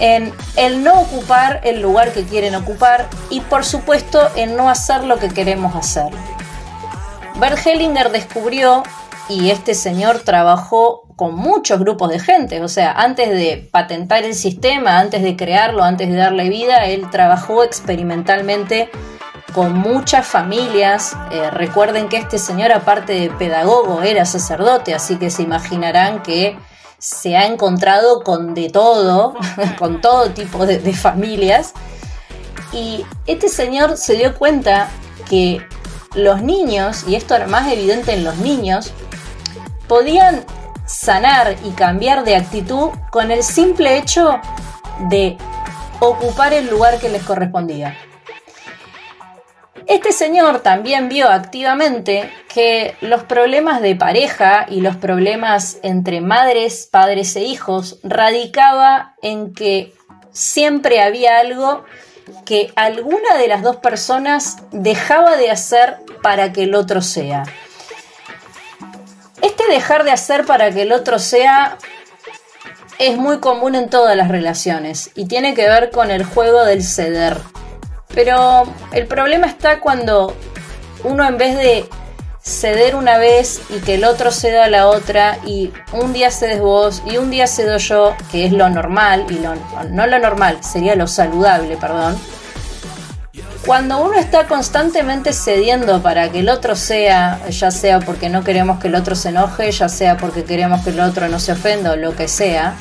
[0.00, 5.04] en el no ocupar el lugar que quieren ocupar y por supuesto en no hacer
[5.04, 6.12] lo que queremos hacer.
[7.38, 8.82] Bert Hellinger descubrió,
[9.30, 12.62] y este señor trabajó con muchos grupos de gente.
[12.62, 17.08] O sea, antes de patentar el sistema, antes de crearlo, antes de darle vida, él
[17.10, 18.90] trabajó experimentalmente
[19.54, 21.16] con muchas familias.
[21.30, 26.58] Eh, recuerden que este señor, aparte de pedagogo, era sacerdote, así que se imaginarán que
[27.00, 29.34] se ha encontrado con de todo,
[29.78, 31.72] con todo tipo de, de familias.
[32.72, 34.88] Y este señor se dio cuenta
[35.28, 35.66] que
[36.14, 38.92] los niños, y esto era más evidente en los niños,
[39.88, 40.44] podían
[40.86, 44.40] sanar y cambiar de actitud con el simple hecho
[45.08, 45.36] de
[46.00, 47.96] ocupar el lugar que les correspondía.
[49.90, 56.88] Este señor también vio activamente que los problemas de pareja y los problemas entre madres,
[56.88, 59.92] padres e hijos radicaba en que
[60.30, 61.84] siempre había algo
[62.44, 67.42] que alguna de las dos personas dejaba de hacer para que el otro sea.
[69.42, 71.78] Este dejar de hacer para que el otro sea
[73.00, 76.84] es muy común en todas las relaciones y tiene que ver con el juego del
[76.84, 77.38] ceder.
[78.14, 80.36] Pero el problema está cuando
[81.04, 81.88] uno en vez de
[82.42, 86.60] ceder una vez y que el otro ceda a la otra y un día cedes
[86.60, 90.96] vos y un día cedo yo, que es lo normal y no lo normal, sería
[90.96, 92.18] lo saludable, perdón.
[93.66, 98.80] Cuando uno está constantemente cediendo para que el otro sea, ya sea porque no queremos
[98.80, 101.92] que el otro se enoje, ya sea porque queremos que el otro no se ofenda
[101.92, 102.74] o lo que sea,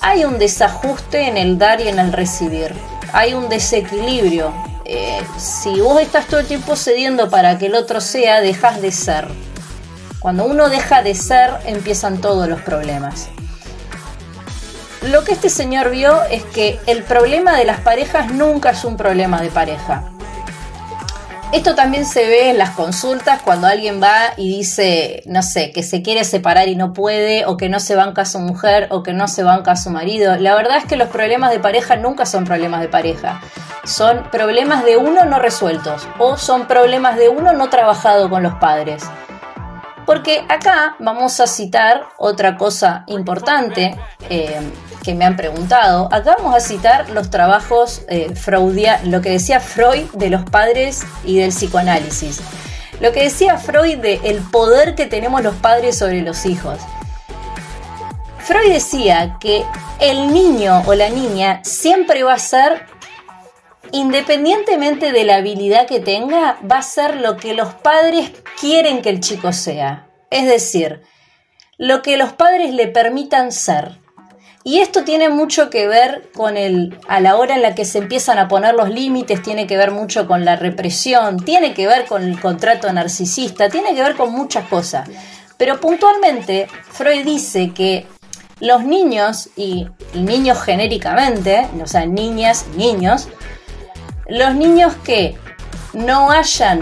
[0.00, 2.74] hay un desajuste en el dar y en el recibir.
[3.12, 4.52] Hay un desequilibrio
[4.90, 8.90] eh, si vos estás todo el tiempo cediendo para que el otro sea, dejas de
[8.90, 9.28] ser.
[10.18, 13.28] Cuando uno deja de ser, empiezan todos los problemas.
[15.02, 18.96] Lo que este señor vio es que el problema de las parejas nunca es un
[18.96, 20.10] problema de pareja.
[21.50, 25.82] Esto también se ve en las consultas cuando alguien va y dice, no sé, que
[25.82, 29.02] se quiere separar y no puede, o que no se banca a su mujer, o
[29.02, 30.36] que no se banca a su marido.
[30.36, 33.40] La verdad es que los problemas de pareja nunca son problemas de pareja.
[33.84, 38.54] Son problemas de uno no resueltos, o son problemas de uno no trabajado con los
[38.56, 39.02] padres.
[40.04, 43.96] Porque acá vamos a citar otra cosa importante.
[44.28, 44.60] Eh,
[45.04, 46.08] que me han preguntado.
[46.12, 48.32] Acá vamos a citar los trabajos eh,
[49.04, 52.40] lo que decía Freud de los padres y del psicoanálisis.
[53.00, 56.78] Lo que decía Freud de el poder que tenemos los padres sobre los hijos.
[58.38, 59.64] Freud decía que
[60.00, 62.86] el niño o la niña siempre va a ser,
[63.92, 69.10] independientemente de la habilidad que tenga, va a ser lo que los padres quieren que
[69.10, 70.08] el chico sea.
[70.30, 71.02] Es decir,
[71.76, 73.98] lo que los padres le permitan ser.
[74.64, 77.98] Y esto tiene mucho que ver con el, a la hora en la que se
[77.98, 82.06] empiezan a poner los límites, tiene que ver mucho con la represión, tiene que ver
[82.06, 85.08] con el contrato narcisista, tiene que ver con muchas cosas.
[85.56, 88.06] Pero puntualmente, Freud dice que
[88.60, 93.28] los niños, y niños genéricamente, o sea, niñas, niños,
[94.28, 95.36] los niños que
[95.94, 96.80] no hayan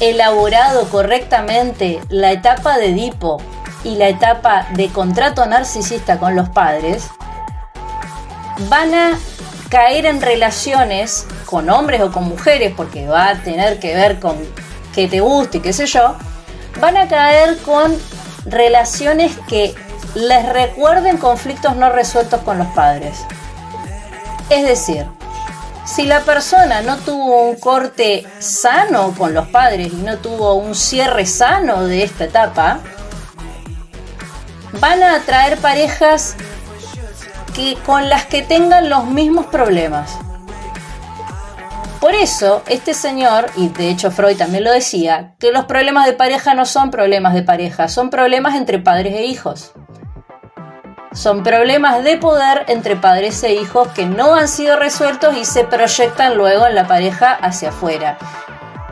[0.00, 3.40] elaborado correctamente la etapa de Edipo
[3.86, 7.08] y la etapa de contrato narcisista con los padres,
[8.68, 9.18] van a
[9.68, 14.36] caer en relaciones con hombres o con mujeres, porque va a tener que ver con
[14.92, 16.16] que te guste qué sé yo,
[16.80, 17.96] van a caer con
[18.46, 19.74] relaciones que
[20.14, 23.24] les recuerden conflictos no resueltos con los padres.
[24.50, 25.06] Es decir,
[25.84, 30.74] si la persona no tuvo un corte sano con los padres y no tuvo un
[30.74, 32.80] cierre sano de esta etapa,
[34.72, 36.36] van a atraer parejas
[37.54, 40.18] que, con las que tengan los mismos problemas.
[42.00, 46.12] Por eso, este señor, y de hecho Freud también lo decía, que los problemas de
[46.12, 49.72] pareja no son problemas de pareja, son problemas entre padres e hijos.
[51.12, 55.64] Son problemas de poder entre padres e hijos que no han sido resueltos y se
[55.64, 58.18] proyectan luego en la pareja hacia afuera.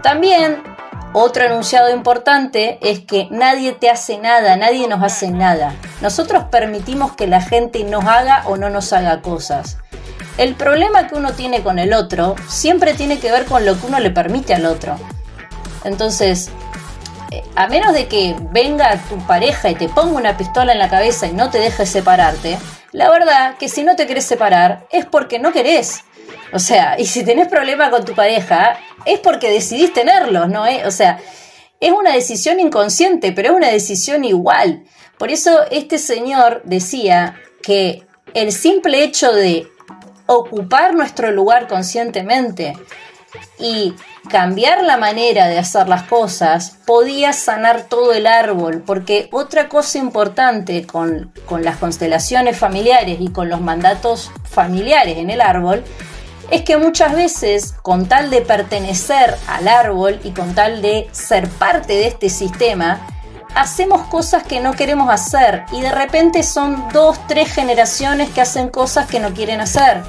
[0.03, 0.74] También
[1.17, 5.73] otro enunciado importante es que nadie te hace nada, nadie nos hace nada.
[6.01, 9.79] Nosotros permitimos que la gente nos haga o no nos haga cosas.
[10.39, 13.87] El problema que uno tiene con el otro siempre tiene que ver con lo que
[13.87, 14.97] uno le permite al otro.
[15.85, 16.51] Entonces,
[17.31, 20.91] eh, a menos de que venga tu pareja y te ponga una pistola en la
[20.91, 22.59] cabeza y no te deje separarte,
[22.91, 26.03] la verdad que si no te querés separar es porque no querés.
[26.55, 30.65] O sea, y si tenés problema con tu pareja, es porque decidís tenerlos, ¿no?
[30.87, 31.19] O sea,
[31.81, 34.85] es una decisión inconsciente, pero es una decisión igual.
[35.19, 39.67] Por eso este señor decía que el simple hecho de
[40.27, 42.75] ocupar nuestro lugar conscientemente
[43.59, 43.95] y
[44.31, 49.99] cambiar la manera de hacer las cosas podía sanar todo el árbol, porque otra cosa
[49.99, 55.83] importante con, con las constelaciones familiares y con los mandatos familiares en el árbol
[56.51, 61.49] es que muchas veces, con tal de pertenecer al árbol y con tal de ser
[61.49, 63.07] parte de este sistema,
[63.55, 68.69] hacemos cosas que no queremos hacer y de repente son dos, tres generaciones que hacen
[68.69, 70.03] cosas que no quieren hacer.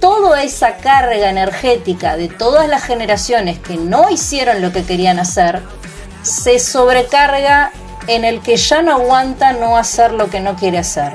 [0.00, 5.62] Toda esa carga energética de todas las generaciones que no hicieron lo que querían hacer,
[6.22, 7.72] se sobrecarga
[8.06, 11.12] en el que ya no aguanta no hacer lo que no quiere hacer.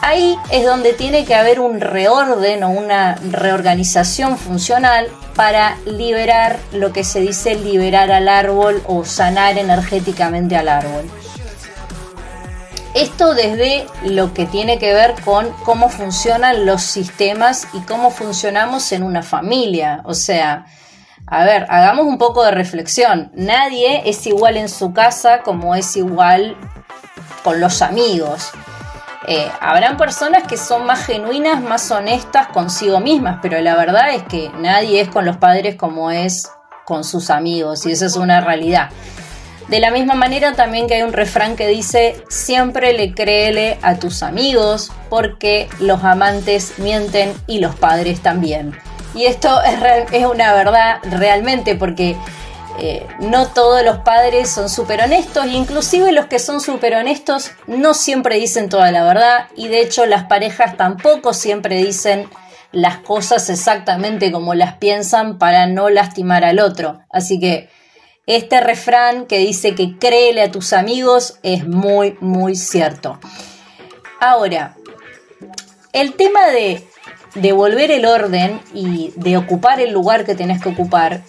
[0.00, 6.92] Ahí es donde tiene que haber un reorden o una reorganización funcional para liberar lo
[6.92, 11.10] que se dice liberar al árbol o sanar energéticamente al árbol.
[12.94, 18.92] Esto desde lo que tiene que ver con cómo funcionan los sistemas y cómo funcionamos
[18.92, 20.00] en una familia.
[20.04, 20.66] O sea,
[21.26, 23.30] a ver, hagamos un poco de reflexión.
[23.34, 26.56] Nadie es igual en su casa como es igual
[27.44, 28.52] con los amigos.
[29.30, 34.22] Eh, habrán personas que son más genuinas, más honestas consigo mismas, pero la verdad es
[34.22, 36.50] que nadie es con los padres como es
[36.86, 38.88] con sus amigos y esa es una realidad.
[39.68, 43.96] De la misma manera también que hay un refrán que dice, siempre le créele a
[43.96, 48.78] tus amigos porque los amantes mienten y los padres también.
[49.14, 52.16] Y esto es, es una verdad realmente porque
[52.80, 57.92] eh, no todos los padres son súper honestos, inclusive los que son súper honestos no
[57.92, 62.28] siempre dicen toda la verdad y de hecho las parejas tampoco siempre dicen
[62.70, 67.00] las cosas exactamente como las piensan para no lastimar al otro.
[67.10, 67.68] Así que
[68.26, 73.18] este refrán que dice que créele a tus amigos es muy, muy cierto.
[74.20, 74.76] Ahora,
[75.92, 76.86] el tema de
[77.34, 81.22] devolver el orden y de ocupar el lugar que tenés que ocupar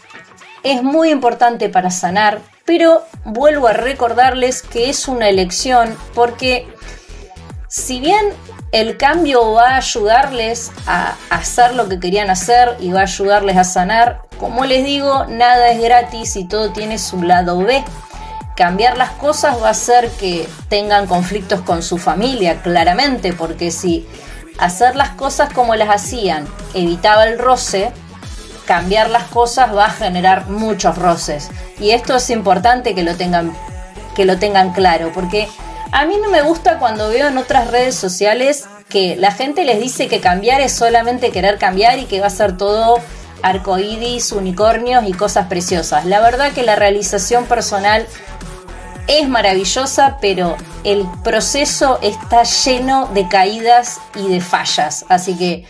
[0.63, 6.67] es muy importante para sanar, pero vuelvo a recordarles que es una elección porque
[7.67, 8.25] si bien
[8.71, 13.57] el cambio va a ayudarles a hacer lo que querían hacer y va a ayudarles
[13.57, 17.83] a sanar, como les digo, nada es gratis y todo tiene su lado B.
[18.55, 24.07] Cambiar las cosas va a hacer que tengan conflictos con su familia, claramente, porque si
[24.59, 27.91] hacer las cosas como las hacían evitaba el roce,
[28.69, 31.49] cambiar las cosas va a generar muchos roces.
[31.79, 33.51] Y esto es importante que lo tengan,
[34.15, 35.47] que lo tengan claro, porque
[35.91, 39.79] a mí no me gusta cuando veo en otras redes sociales que la gente les
[39.79, 42.99] dice que cambiar es solamente querer cambiar y que va a ser todo
[43.41, 46.05] arcoíris, unicornios y cosas preciosas.
[46.05, 48.05] La verdad que la realización personal
[49.07, 55.05] es maravillosa, pero el proceso está lleno de caídas y de fallas.
[55.09, 55.65] Así que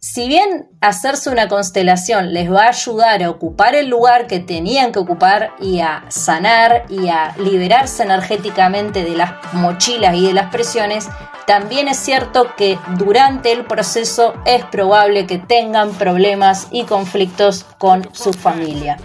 [0.00, 4.92] si bien hacerse una constelación les va a ayudar a ocupar el lugar que tenían
[4.92, 10.50] que ocupar y a sanar y a liberarse energéticamente de las mochilas y de las
[10.50, 11.08] presiones,
[11.46, 18.08] también es cierto que durante el proceso es probable que tengan problemas y conflictos con
[18.12, 18.98] su familia.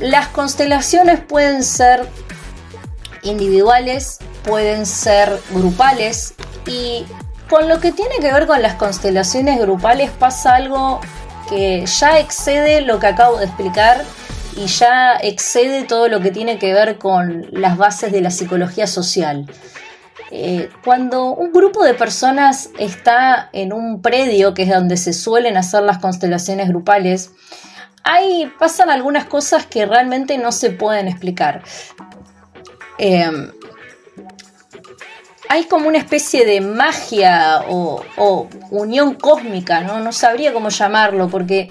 [0.00, 2.08] Las constelaciones pueden ser
[3.22, 6.34] individuales, pueden ser grupales
[6.66, 7.04] y
[7.48, 11.00] con lo que tiene que ver con las constelaciones grupales pasa algo
[11.48, 14.04] que ya excede lo que acabo de explicar
[14.56, 18.86] y ya excede todo lo que tiene que ver con las bases de la psicología
[18.86, 19.46] social.
[20.30, 25.56] Eh, cuando un grupo de personas está en un predio, que es donde se suelen
[25.56, 27.30] hacer las constelaciones grupales,
[28.04, 31.62] ahí pasan algunas cosas que realmente no se pueden explicar.
[32.98, 33.30] Eh,
[35.48, 40.00] hay como una especie de magia o, unión cósmica, ¿no?
[40.00, 41.70] No sabría cómo llamarlo, porque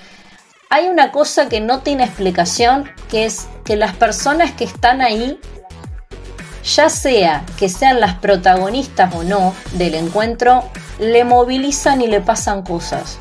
[0.69, 5.39] hay una cosa que no tiene explicación, que es que las personas que están ahí,
[6.63, 10.63] ya sea que sean las protagonistas o no del encuentro,
[10.99, 13.17] le movilizan y le pasan cosas.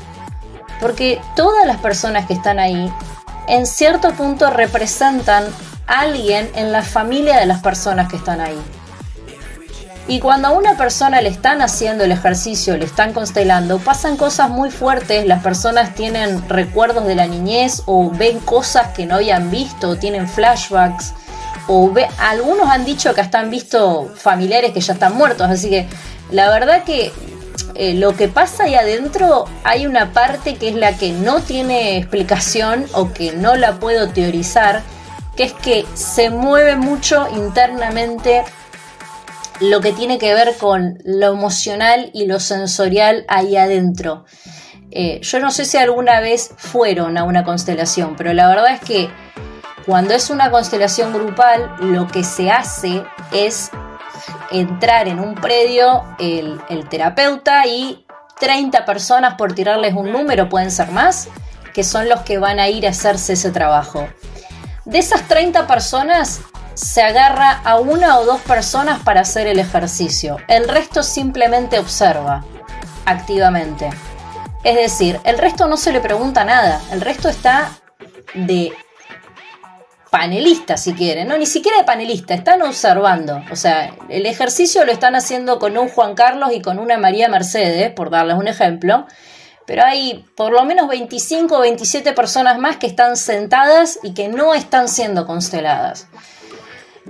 [0.79, 2.91] Porque todas las personas que están ahí,
[3.47, 5.45] en cierto punto representan
[5.87, 8.59] a alguien en la familia de las personas que están ahí.
[10.07, 14.49] Y cuando a una persona le están haciendo el ejercicio, le están constelando, pasan cosas
[14.49, 19.49] muy fuertes, las personas tienen recuerdos de la niñez o ven cosas que no habían
[19.49, 21.13] visto, o tienen flashbacks,
[21.67, 25.69] o ve, algunos han dicho que hasta han visto familiares que ya están muertos, así
[25.69, 25.87] que
[26.31, 27.13] la verdad que
[27.75, 31.97] eh, lo que pasa ahí adentro hay una parte que es la que no tiene
[31.97, 34.81] explicación o que no la puedo teorizar,
[35.37, 38.43] que es que se mueve mucho internamente
[39.63, 44.25] lo que tiene que ver con lo emocional y lo sensorial ahí adentro.
[44.91, 48.81] Eh, yo no sé si alguna vez fueron a una constelación, pero la verdad es
[48.81, 49.09] que
[49.85, 53.71] cuando es una constelación grupal, lo que se hace es
[54.51, 58.05] entrar en un predio el, el terapeuta y
[58.41, 61.29] 30 personas, por tirarles un número, pueden ser más,
[61.73, 64.09] que son los que van a ir a hacerse ese trabajo.
[64.83, 66.41] De esas 30 personas,
[66.75, 70.37] se agarra a una o dos personas para hacer el ejercicio.
[70.47, 72.43] El resto simplemente observa
[73.05, 73.89] activamente.
[74.63, 76.81] Es decir, el resto no se le pregunta nada.
[76.91, 77.71] El resto está
[78.33, 78.73] de
[80.09, 83.41] panelista, si quieren, no, ni siquiera de panelista, están observando.
[83.51, 87.29] O sea, el ejercicio lo están haciendo con un Juan Carlos y con una María
[87.29, 89.07] Mercedes, por darles un ejemplo,
[89.65, 94.27] pero hay por lo menos 25 o 27 personas más que están sentadas y que
[94.27, 96.07] no están siendo consteladas.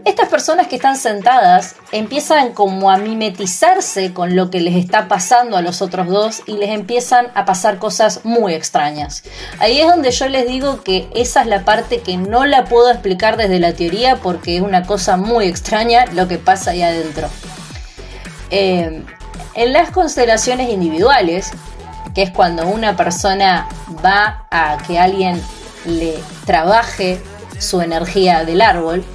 [0.06, 5.56] Estas personas que están sentadas empiezan como a mimetizarse con lo que les está pasando
[5.56, 9.24] a los otros dos y les empiezan a pasar cosas muy extrañas.
[9.60, 12.90] Ahí es donde yo les digo que esa es la parte que no la puedo
[12.90, 17.30] explicar desde la teoría porque es una cosa muy extraña lo que pasa ahí adentro.
[18.50, 19.04] Eh,
[19.54, 21.52] en las constelaciones individuales,
[22.16, 23.68] que es cuando una persona
[24.04, 25.40] va a que alguien
[25.86, 26.16] le
[26.46, 27.22] trabaje
[27.60, 29.06] su energía del árbol,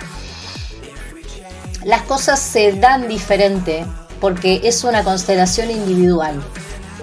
[1.84, 3.84] las cosas se dan diferente
[4.20, 6.42] porque es una constelación individual.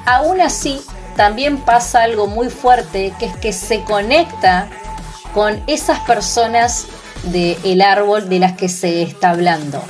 [0.06, 0.82] Aún así,
[1.16, 4.68] también pasa algo muy fuerte, que es que se conecta
[5.34, 6.88] con esas personas
[7.24, 9.82] del árbol de las que se está hablando.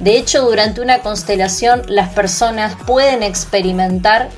[0.00, 4.30] De hecho, durante una constelación las personas pueden experimentar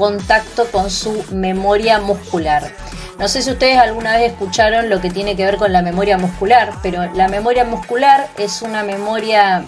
[0.00, 2.72] contacto con su memoria muscular.
[3.18, 6.16] No sé si ustedes alguna vez escucharon lo que tiene que ver con la memoria
[6.16, 9.62] muscular, pero la memoria muscular es una memoria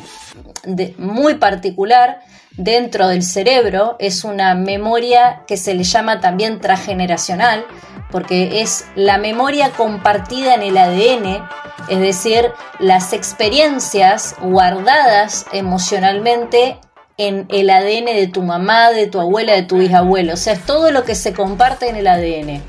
[0.97, 2.21] muy particular
[2.57, 7.67] dentro del cerebro, es una memoria que se le llama también transgeneracional,
[8.11, 11.47] porque es la memoria compartida en el ADN,
[11.89, 16.79] es decir, las experiencias guardadas emocionalmente
[17.19, 20.65] en el ADN de tu mamá, de tu abuela, de tu bisabuelo, o sea, es
[20.65, 22.63] todo lo que se comparte en el ADN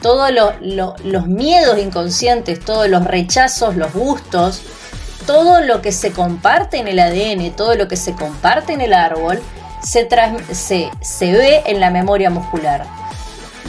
[0.00, 4.62] todos los miedos inconscientes, todos los rechazos, los gustos,
[5.26, 8.94] todo lo que se comparte en el ADN, todo lo que se comparte en el
[8.94, 9.40] árbol,
[9.82, 10.08] se,
[11.00, 12.86] se ve en la memoria muscular.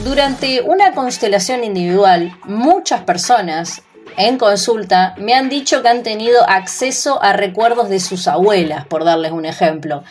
[0.04, 3.82] Durante una constelación individual, muchas personas
[4.16, 9.04] en consulta me han dicho que han tenido acceso a recuerdos de sus abuelas, por
[9.04, 10.04] darles un ejemplo.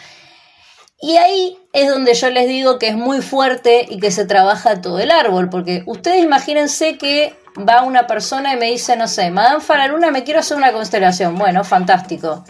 [0.99, 4.81] Y ahí es donde yo les digo que es muy fuerte y que se trabaja
[4.81, 9.31] todo el árbol, porque ustedes imagínense que va una persona y me dice, no sé,
[9.31, 11.37] Madame Faraluna, me quiero hacer una constelación.
[11.37, 12.45] Bueno, fantástico.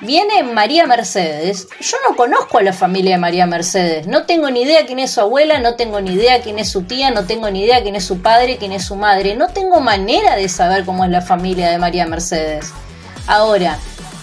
[0.00, 1.66] Viene María Mercedes.
[1.80, 4.06] Yo no conozco a la familia de María Mercedes.
[4.06, 6.82] No tengo ni idea quién es su abuela, no tengo ni idea quién es su
[6.82, 9.34] tía, no tengo ni idea quién es su padre, quién es su madre.
[9.34, 12.72] No tengo manera de saber cómo es la familia de María Mercedes.
[13.26, 13.76] Ahora,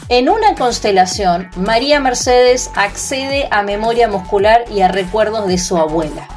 [0.07, 6.27] en una constelación, María Mercedes accede a memoria muscular y a recuerdos de su abuela.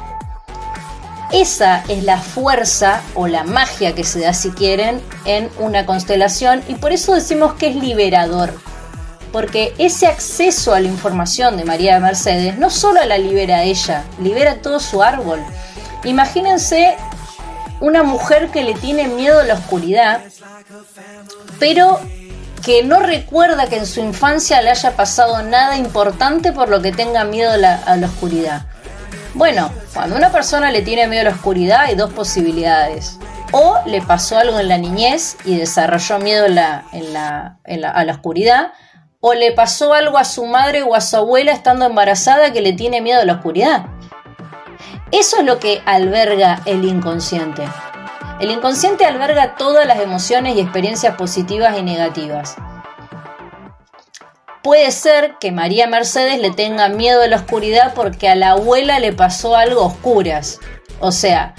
[1.31, 6.61] Esa es la fuerza o la magia que se da, si quieren, en una constelación
[6.67, 8.53] y por eso decimos que es liberador.
[9.31, 14.03] Porque ese acceso a la información de María Mercedes no solo la libera a ella,
[14.19, 15.39] libera todo su árbol.
[16.03, 16.95] Imagínense
[17.81, 20.21] una mujer que le tiene miedo a la oscuridad,
[21.59, 21.99] pero
[22.63, 26.91] que no recuerda que en su infancia le haya pasado nada importante por lo que
[26.91, 28.65] tenga miedo a la, oscuridad.
[29.33, 33.17] Bueno, cuando una persona le tiene miedo a la oscuridad hay dos posibilidades.
[33.51, 38.73] O le pasó algo en la niñez y desarrolló miedo a la oscuridad,
[39.21, 42.73] o le pasó algo a su madre o a su abuela estando embarazada que le
[42.73, 43.85] tiene miedo a la oscuridad.
[45.11, 47.63] Eso es lo que alberga el inconsciente.
[48.39, 52.55] El inconsciente alberga todas las emociones y experiencias positivas y negativas.
[54.63, 58.99] Puede ser que María Mercedes le tenga miedo de la oscuridad porque a la abuela
[58.99, 60.59] le pasó algo oscuras.
[61.01, 61.55] O sea,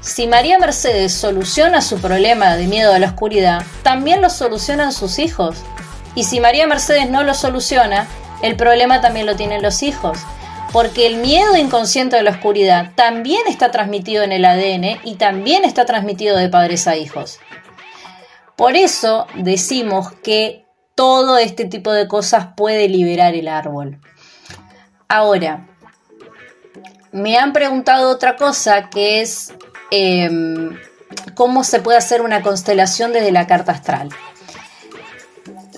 [0.00, 5.18] si María Mercedes soluciona su problema de miedo a la oscuridad, también lo solucionan sus
[5.18, 5.58] hijos.
[6.14, 8.06] Y si María Mercedes no lo soluciona,
[8.42, 10.18] el problema también lo tienen los hijos
[10.72, 15.64] porque el miedo inconsciente de la oscuridad también está transmitido en el ADN y también
[15.64, 17.40] está transmitido de padres a hijos.
[18.56, 24.00] Por eso decimos que todo este tipo de cosas puede liberar el árbol.
[25.08, 25.68] Ahora,
[27.12, 29.54] me han preguntado otra cosa que es
[29.90, 30.76] em,
[31.34, 34.10] cómo se puede hacer una constelación desde la carta astral.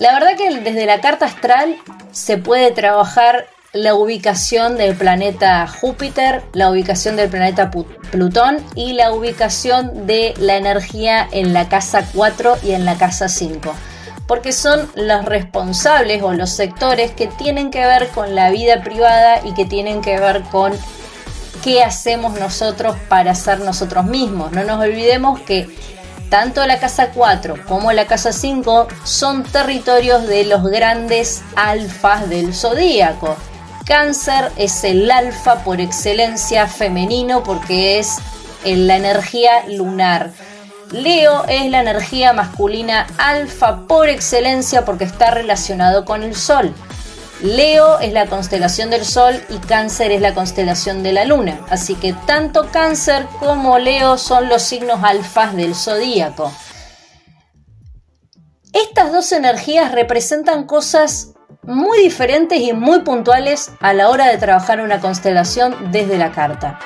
[0.01, 1.77] La verdad que desde la carta astral
[2.11, 7.69] se puede trabajar la ubicación del planeta Júpiter, la ubicación del planeta
[8.09, 13.29] Plutón y la ubicación de la energía en la casa 4 y en la casa
[13.29, 13.75] 5.
[14.25, 19.41] Porque son los responsables o los sectores que tienen que ver con la vida privada
[19.45, 20.73] y que tienen que ver con
[21.63, 24.51] qué hacemos nosotros para ser nosotros mismos.
[24.51, 25.69] No nos olvidemos que
[26.31, 32.53] tanto la casa 4 como la casa 5 son territorios de los grandes alfas del
[32.53, 33.35] zodíaco.
[33.85, 38.19] Cáncer es el alfa por excelencia femenino porque es
[38.63, 40.31] la energía lunar.
[40.91, 46.73] Leo es la energía masculina alfa por excelencia porque está relacionado con el sol.
[47.43, 51.59] Leo es la constelación del Sol y Cáncer es la constelación de la Luna.
[51.71, 56.51] Así que tanto Cáncer como Leo son los signos alfas del zodíaco.
[58.73, 61.33] Estas dos energías representan cosas
[61.63, 66.79] muy diferentes y muy puntuales a la hora de trabajar una constelación desde la carta.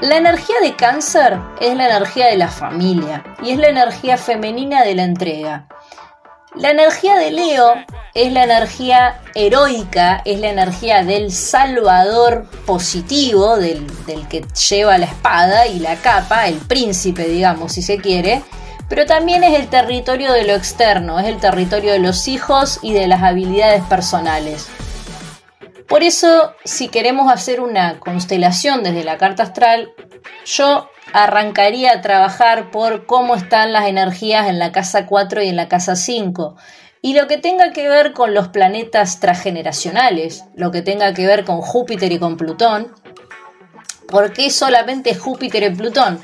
[0.00, 4.84] La energía de cáncer es la energía de la familia y es la energía femenina
[4.84, 5.66] de la entrega.
[6.54, 7.74] La energía de Leo
[8.14, 13.84] es la energía heroica, es la energía del salvador positivo, del,
[14.28, 18.44] que lleva la espada y la capa, el príncipe, digamos, si se quiere,
[18.88, 22.92] pero también es el territorio de lo externo, es el territorio de los hijos y
[22.92, 24.68] de las habilidades personales.
[25.88, 29.92] Por eso, si queremos hacer una constelación desde la carta astral,
[30.46, 35.54] yo arrancaría a trabajar por cómo están las energías en la casa 4 y en
[35.54, 36.56] la casa 5.
[37.02, 41.44] Y lo que tenga que ver con los planetas transgeneracionales, lo que tenga que ver
[41.44, 42.92] con Júpiter y con Plutón.
[44.08, 46.20] ¿Por qué solamente Júpiter y Plutón?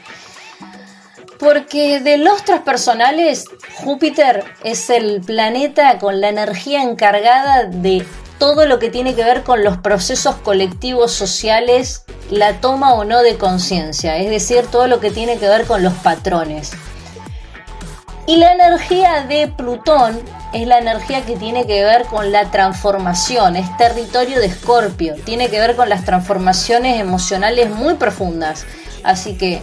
[1.38, 3.44] Porque de los transpersonales,
[3.76, 8.04] Júpiter es el planeta con la energía encargada de
[8.40, 13.22] todo lo que tiene que ver con los procesos colectivos sociales, la toma o no
[13.22, 16.72] de conciencia, es decir, todo lo que tiene que ver con los patrones.
[18.26, 20.18] Y la energía de Plutón
[20.54, 25.50] es la energía que tiene que ver con la transformación, es territorio de Escorpio, tiene
[25.50, 28.64] que ver con las transformaciones emocionales muy profundas.
[29.04, 29.60] Así que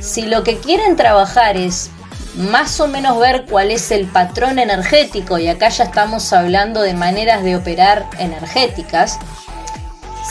[0.00, 1.90] si lo que quieren trabajar es
[2.38, 6.94] más o menos ver cuál es el patrón energético, y acá ya estamos hablando de
[6.94, 9.18] maneras de operar energéticas,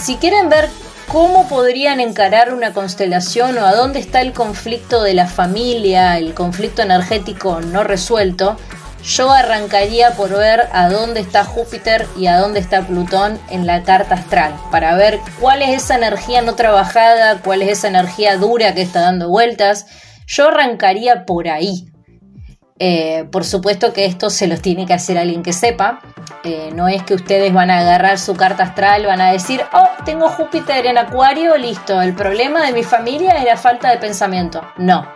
[0.02, 0.70] si quieren ver
[1.08, 6.34] cómo podrían encarar una constelación o a dónde está el conflicto de la familia, el
[6.34, 8.58] conflicto energético no resuelto,
[9.04, 13.84] yo arrancaría por ver a dónde está Júpiter y a dónde está Plutón en la
[13.84, 18.74] carta astral, para ver cuál es esa energía no trabajada, cuál es esa energía dura
[18.74, 19.86] que está dando vueltas.
[20.26, 21.90] Yo arrancaría por ahí,
[22.80, 26.00] eh, por supuesto que esto se los tiene que hacer alguien que sepa.
[26.44, 29.90] Eh, no es que ustedes van a agarrar su carta astral, van a decir, oh,
[30.06, 32.02] tengo Júpiter en Acuario, listo.
[32.02, 34.62] El problema de mi familia es la falta de pensamiento.
[34.78, 35.08] No.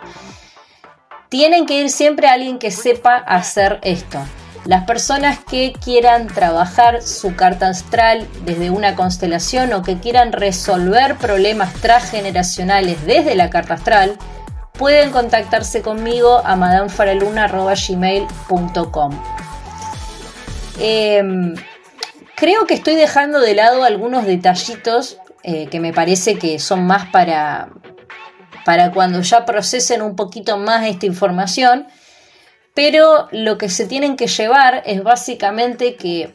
[1.28, 4.18] Tienen que ir siempre a alguien que sepa hacer esto.
[4.64, 11.16] Las personas que quieran trabajar su carta astral desde una constelación o que quieran resolver
[11.16, 14.18] problemas transgeneracionales desde la carta astral,
[14.82, 19.22] pueden contactarse conmigo a madamfaraluna.gmail.com.
[20.80, 21.54] Em,
[22.34, 27.06] creo que estoy dejando de lado algunos detallitos eh, que me parece que son más
[27.10, 27.68] para,
[28.64, 31.86] para cuando ya procesen un poquito más esta información,
[32.74, 36.34] pero lo que se tienen que llevar es básicamente que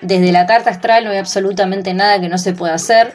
[0.00, 3.14] desde la carta astral no hay absolutamente nada que no se pueda hacer,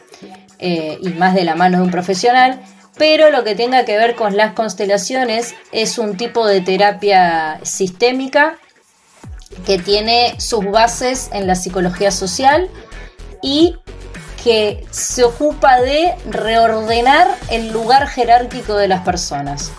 [0.60, 2.62] eh, y más de la mano de un profesional,
[3.00, 8.58] pero lo que tenga que ver con las constelaciones es un tipo de terapia sistémica
[9.66, 12.70] que tiene sus bases en la psicología social
[13.42, 13.78] y
[14.44, 19.72] que se ocupa de reordenar el lugar jerárquico de las personas.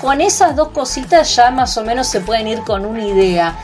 [0.00, 3.54] Con esas dos cositas ya más o menos se pueden ir con una idea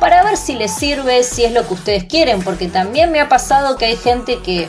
[0.00, 3.28] para ver si les sirve, si es lo que ustedes quieren, porque también me ha
[3.28, 4.68] pasado que hay gente que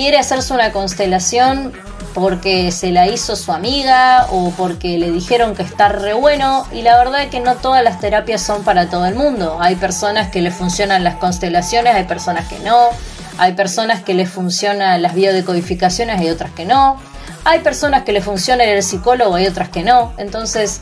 [0.00, 1.74] quiere hacerse una constelación
[2.14, 6.80] porque se la hizo su amiga o porque le dijeron que está re bueno y
[6.80, 9.58] la verdad es que no todas las terapias son para todo el mundo.
[9.60, 12.88] Hay personas que le funcionan las constelaciones, hay personas que no,
[13.36, 16.96] hay personas que le funcionan las biodecodificaciones y otras que no,
[17.44, 20.14] hay personas que le funcionan el psicólogo y otras que no.
[20.16, 20.80] Entonces,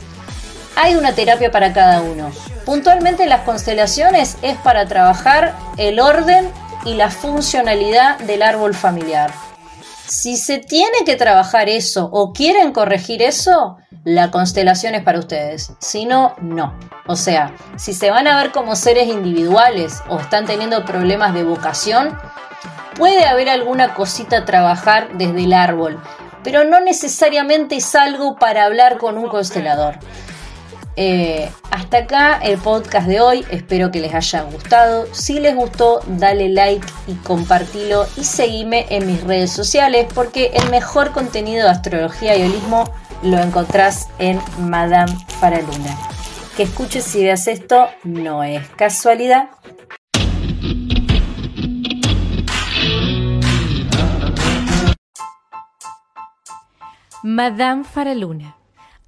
[0.77, 2.31] hay una terapia para cada uno.
[2.63, 6.49] Puntualmente las constelaciones es para trabajar el orden
[6.85, 9.31] y la funcionalidad del árbol familiar.
[10.07, 15.73] Si se tiene que trabajar eso o quieren corregir eso, la constelación es para ustedes.
[15.79, 16.73] Si no, no.
[17.05, 21.43] O sea, si se van a ver como seres individuales o están teniendo problemas de
[21.43, 22.17] vocación,
[22.95, 26.01] puede haber alguna cosita a trabajar desde el árbol,
[26.43, 29.99] pero no necesariamente es algo para hablar con un constelador.
[31.01, 35.07] Eh, hasta acá el podcast de hoy, espero que les haya gustado.
[35.13, 40.69] Si les gustó, dale like y compartilo y seguime en mis redes sociales porque el
[40.69, 42.83] mejor contenido de astrología y holismo
[43.23, 45.97] lo encontrás en Madame Faraluna.
[46.57, 49.51] Que escuches y veas esto no es casualidad.
[57.23, 58.58] Madame Faraluna.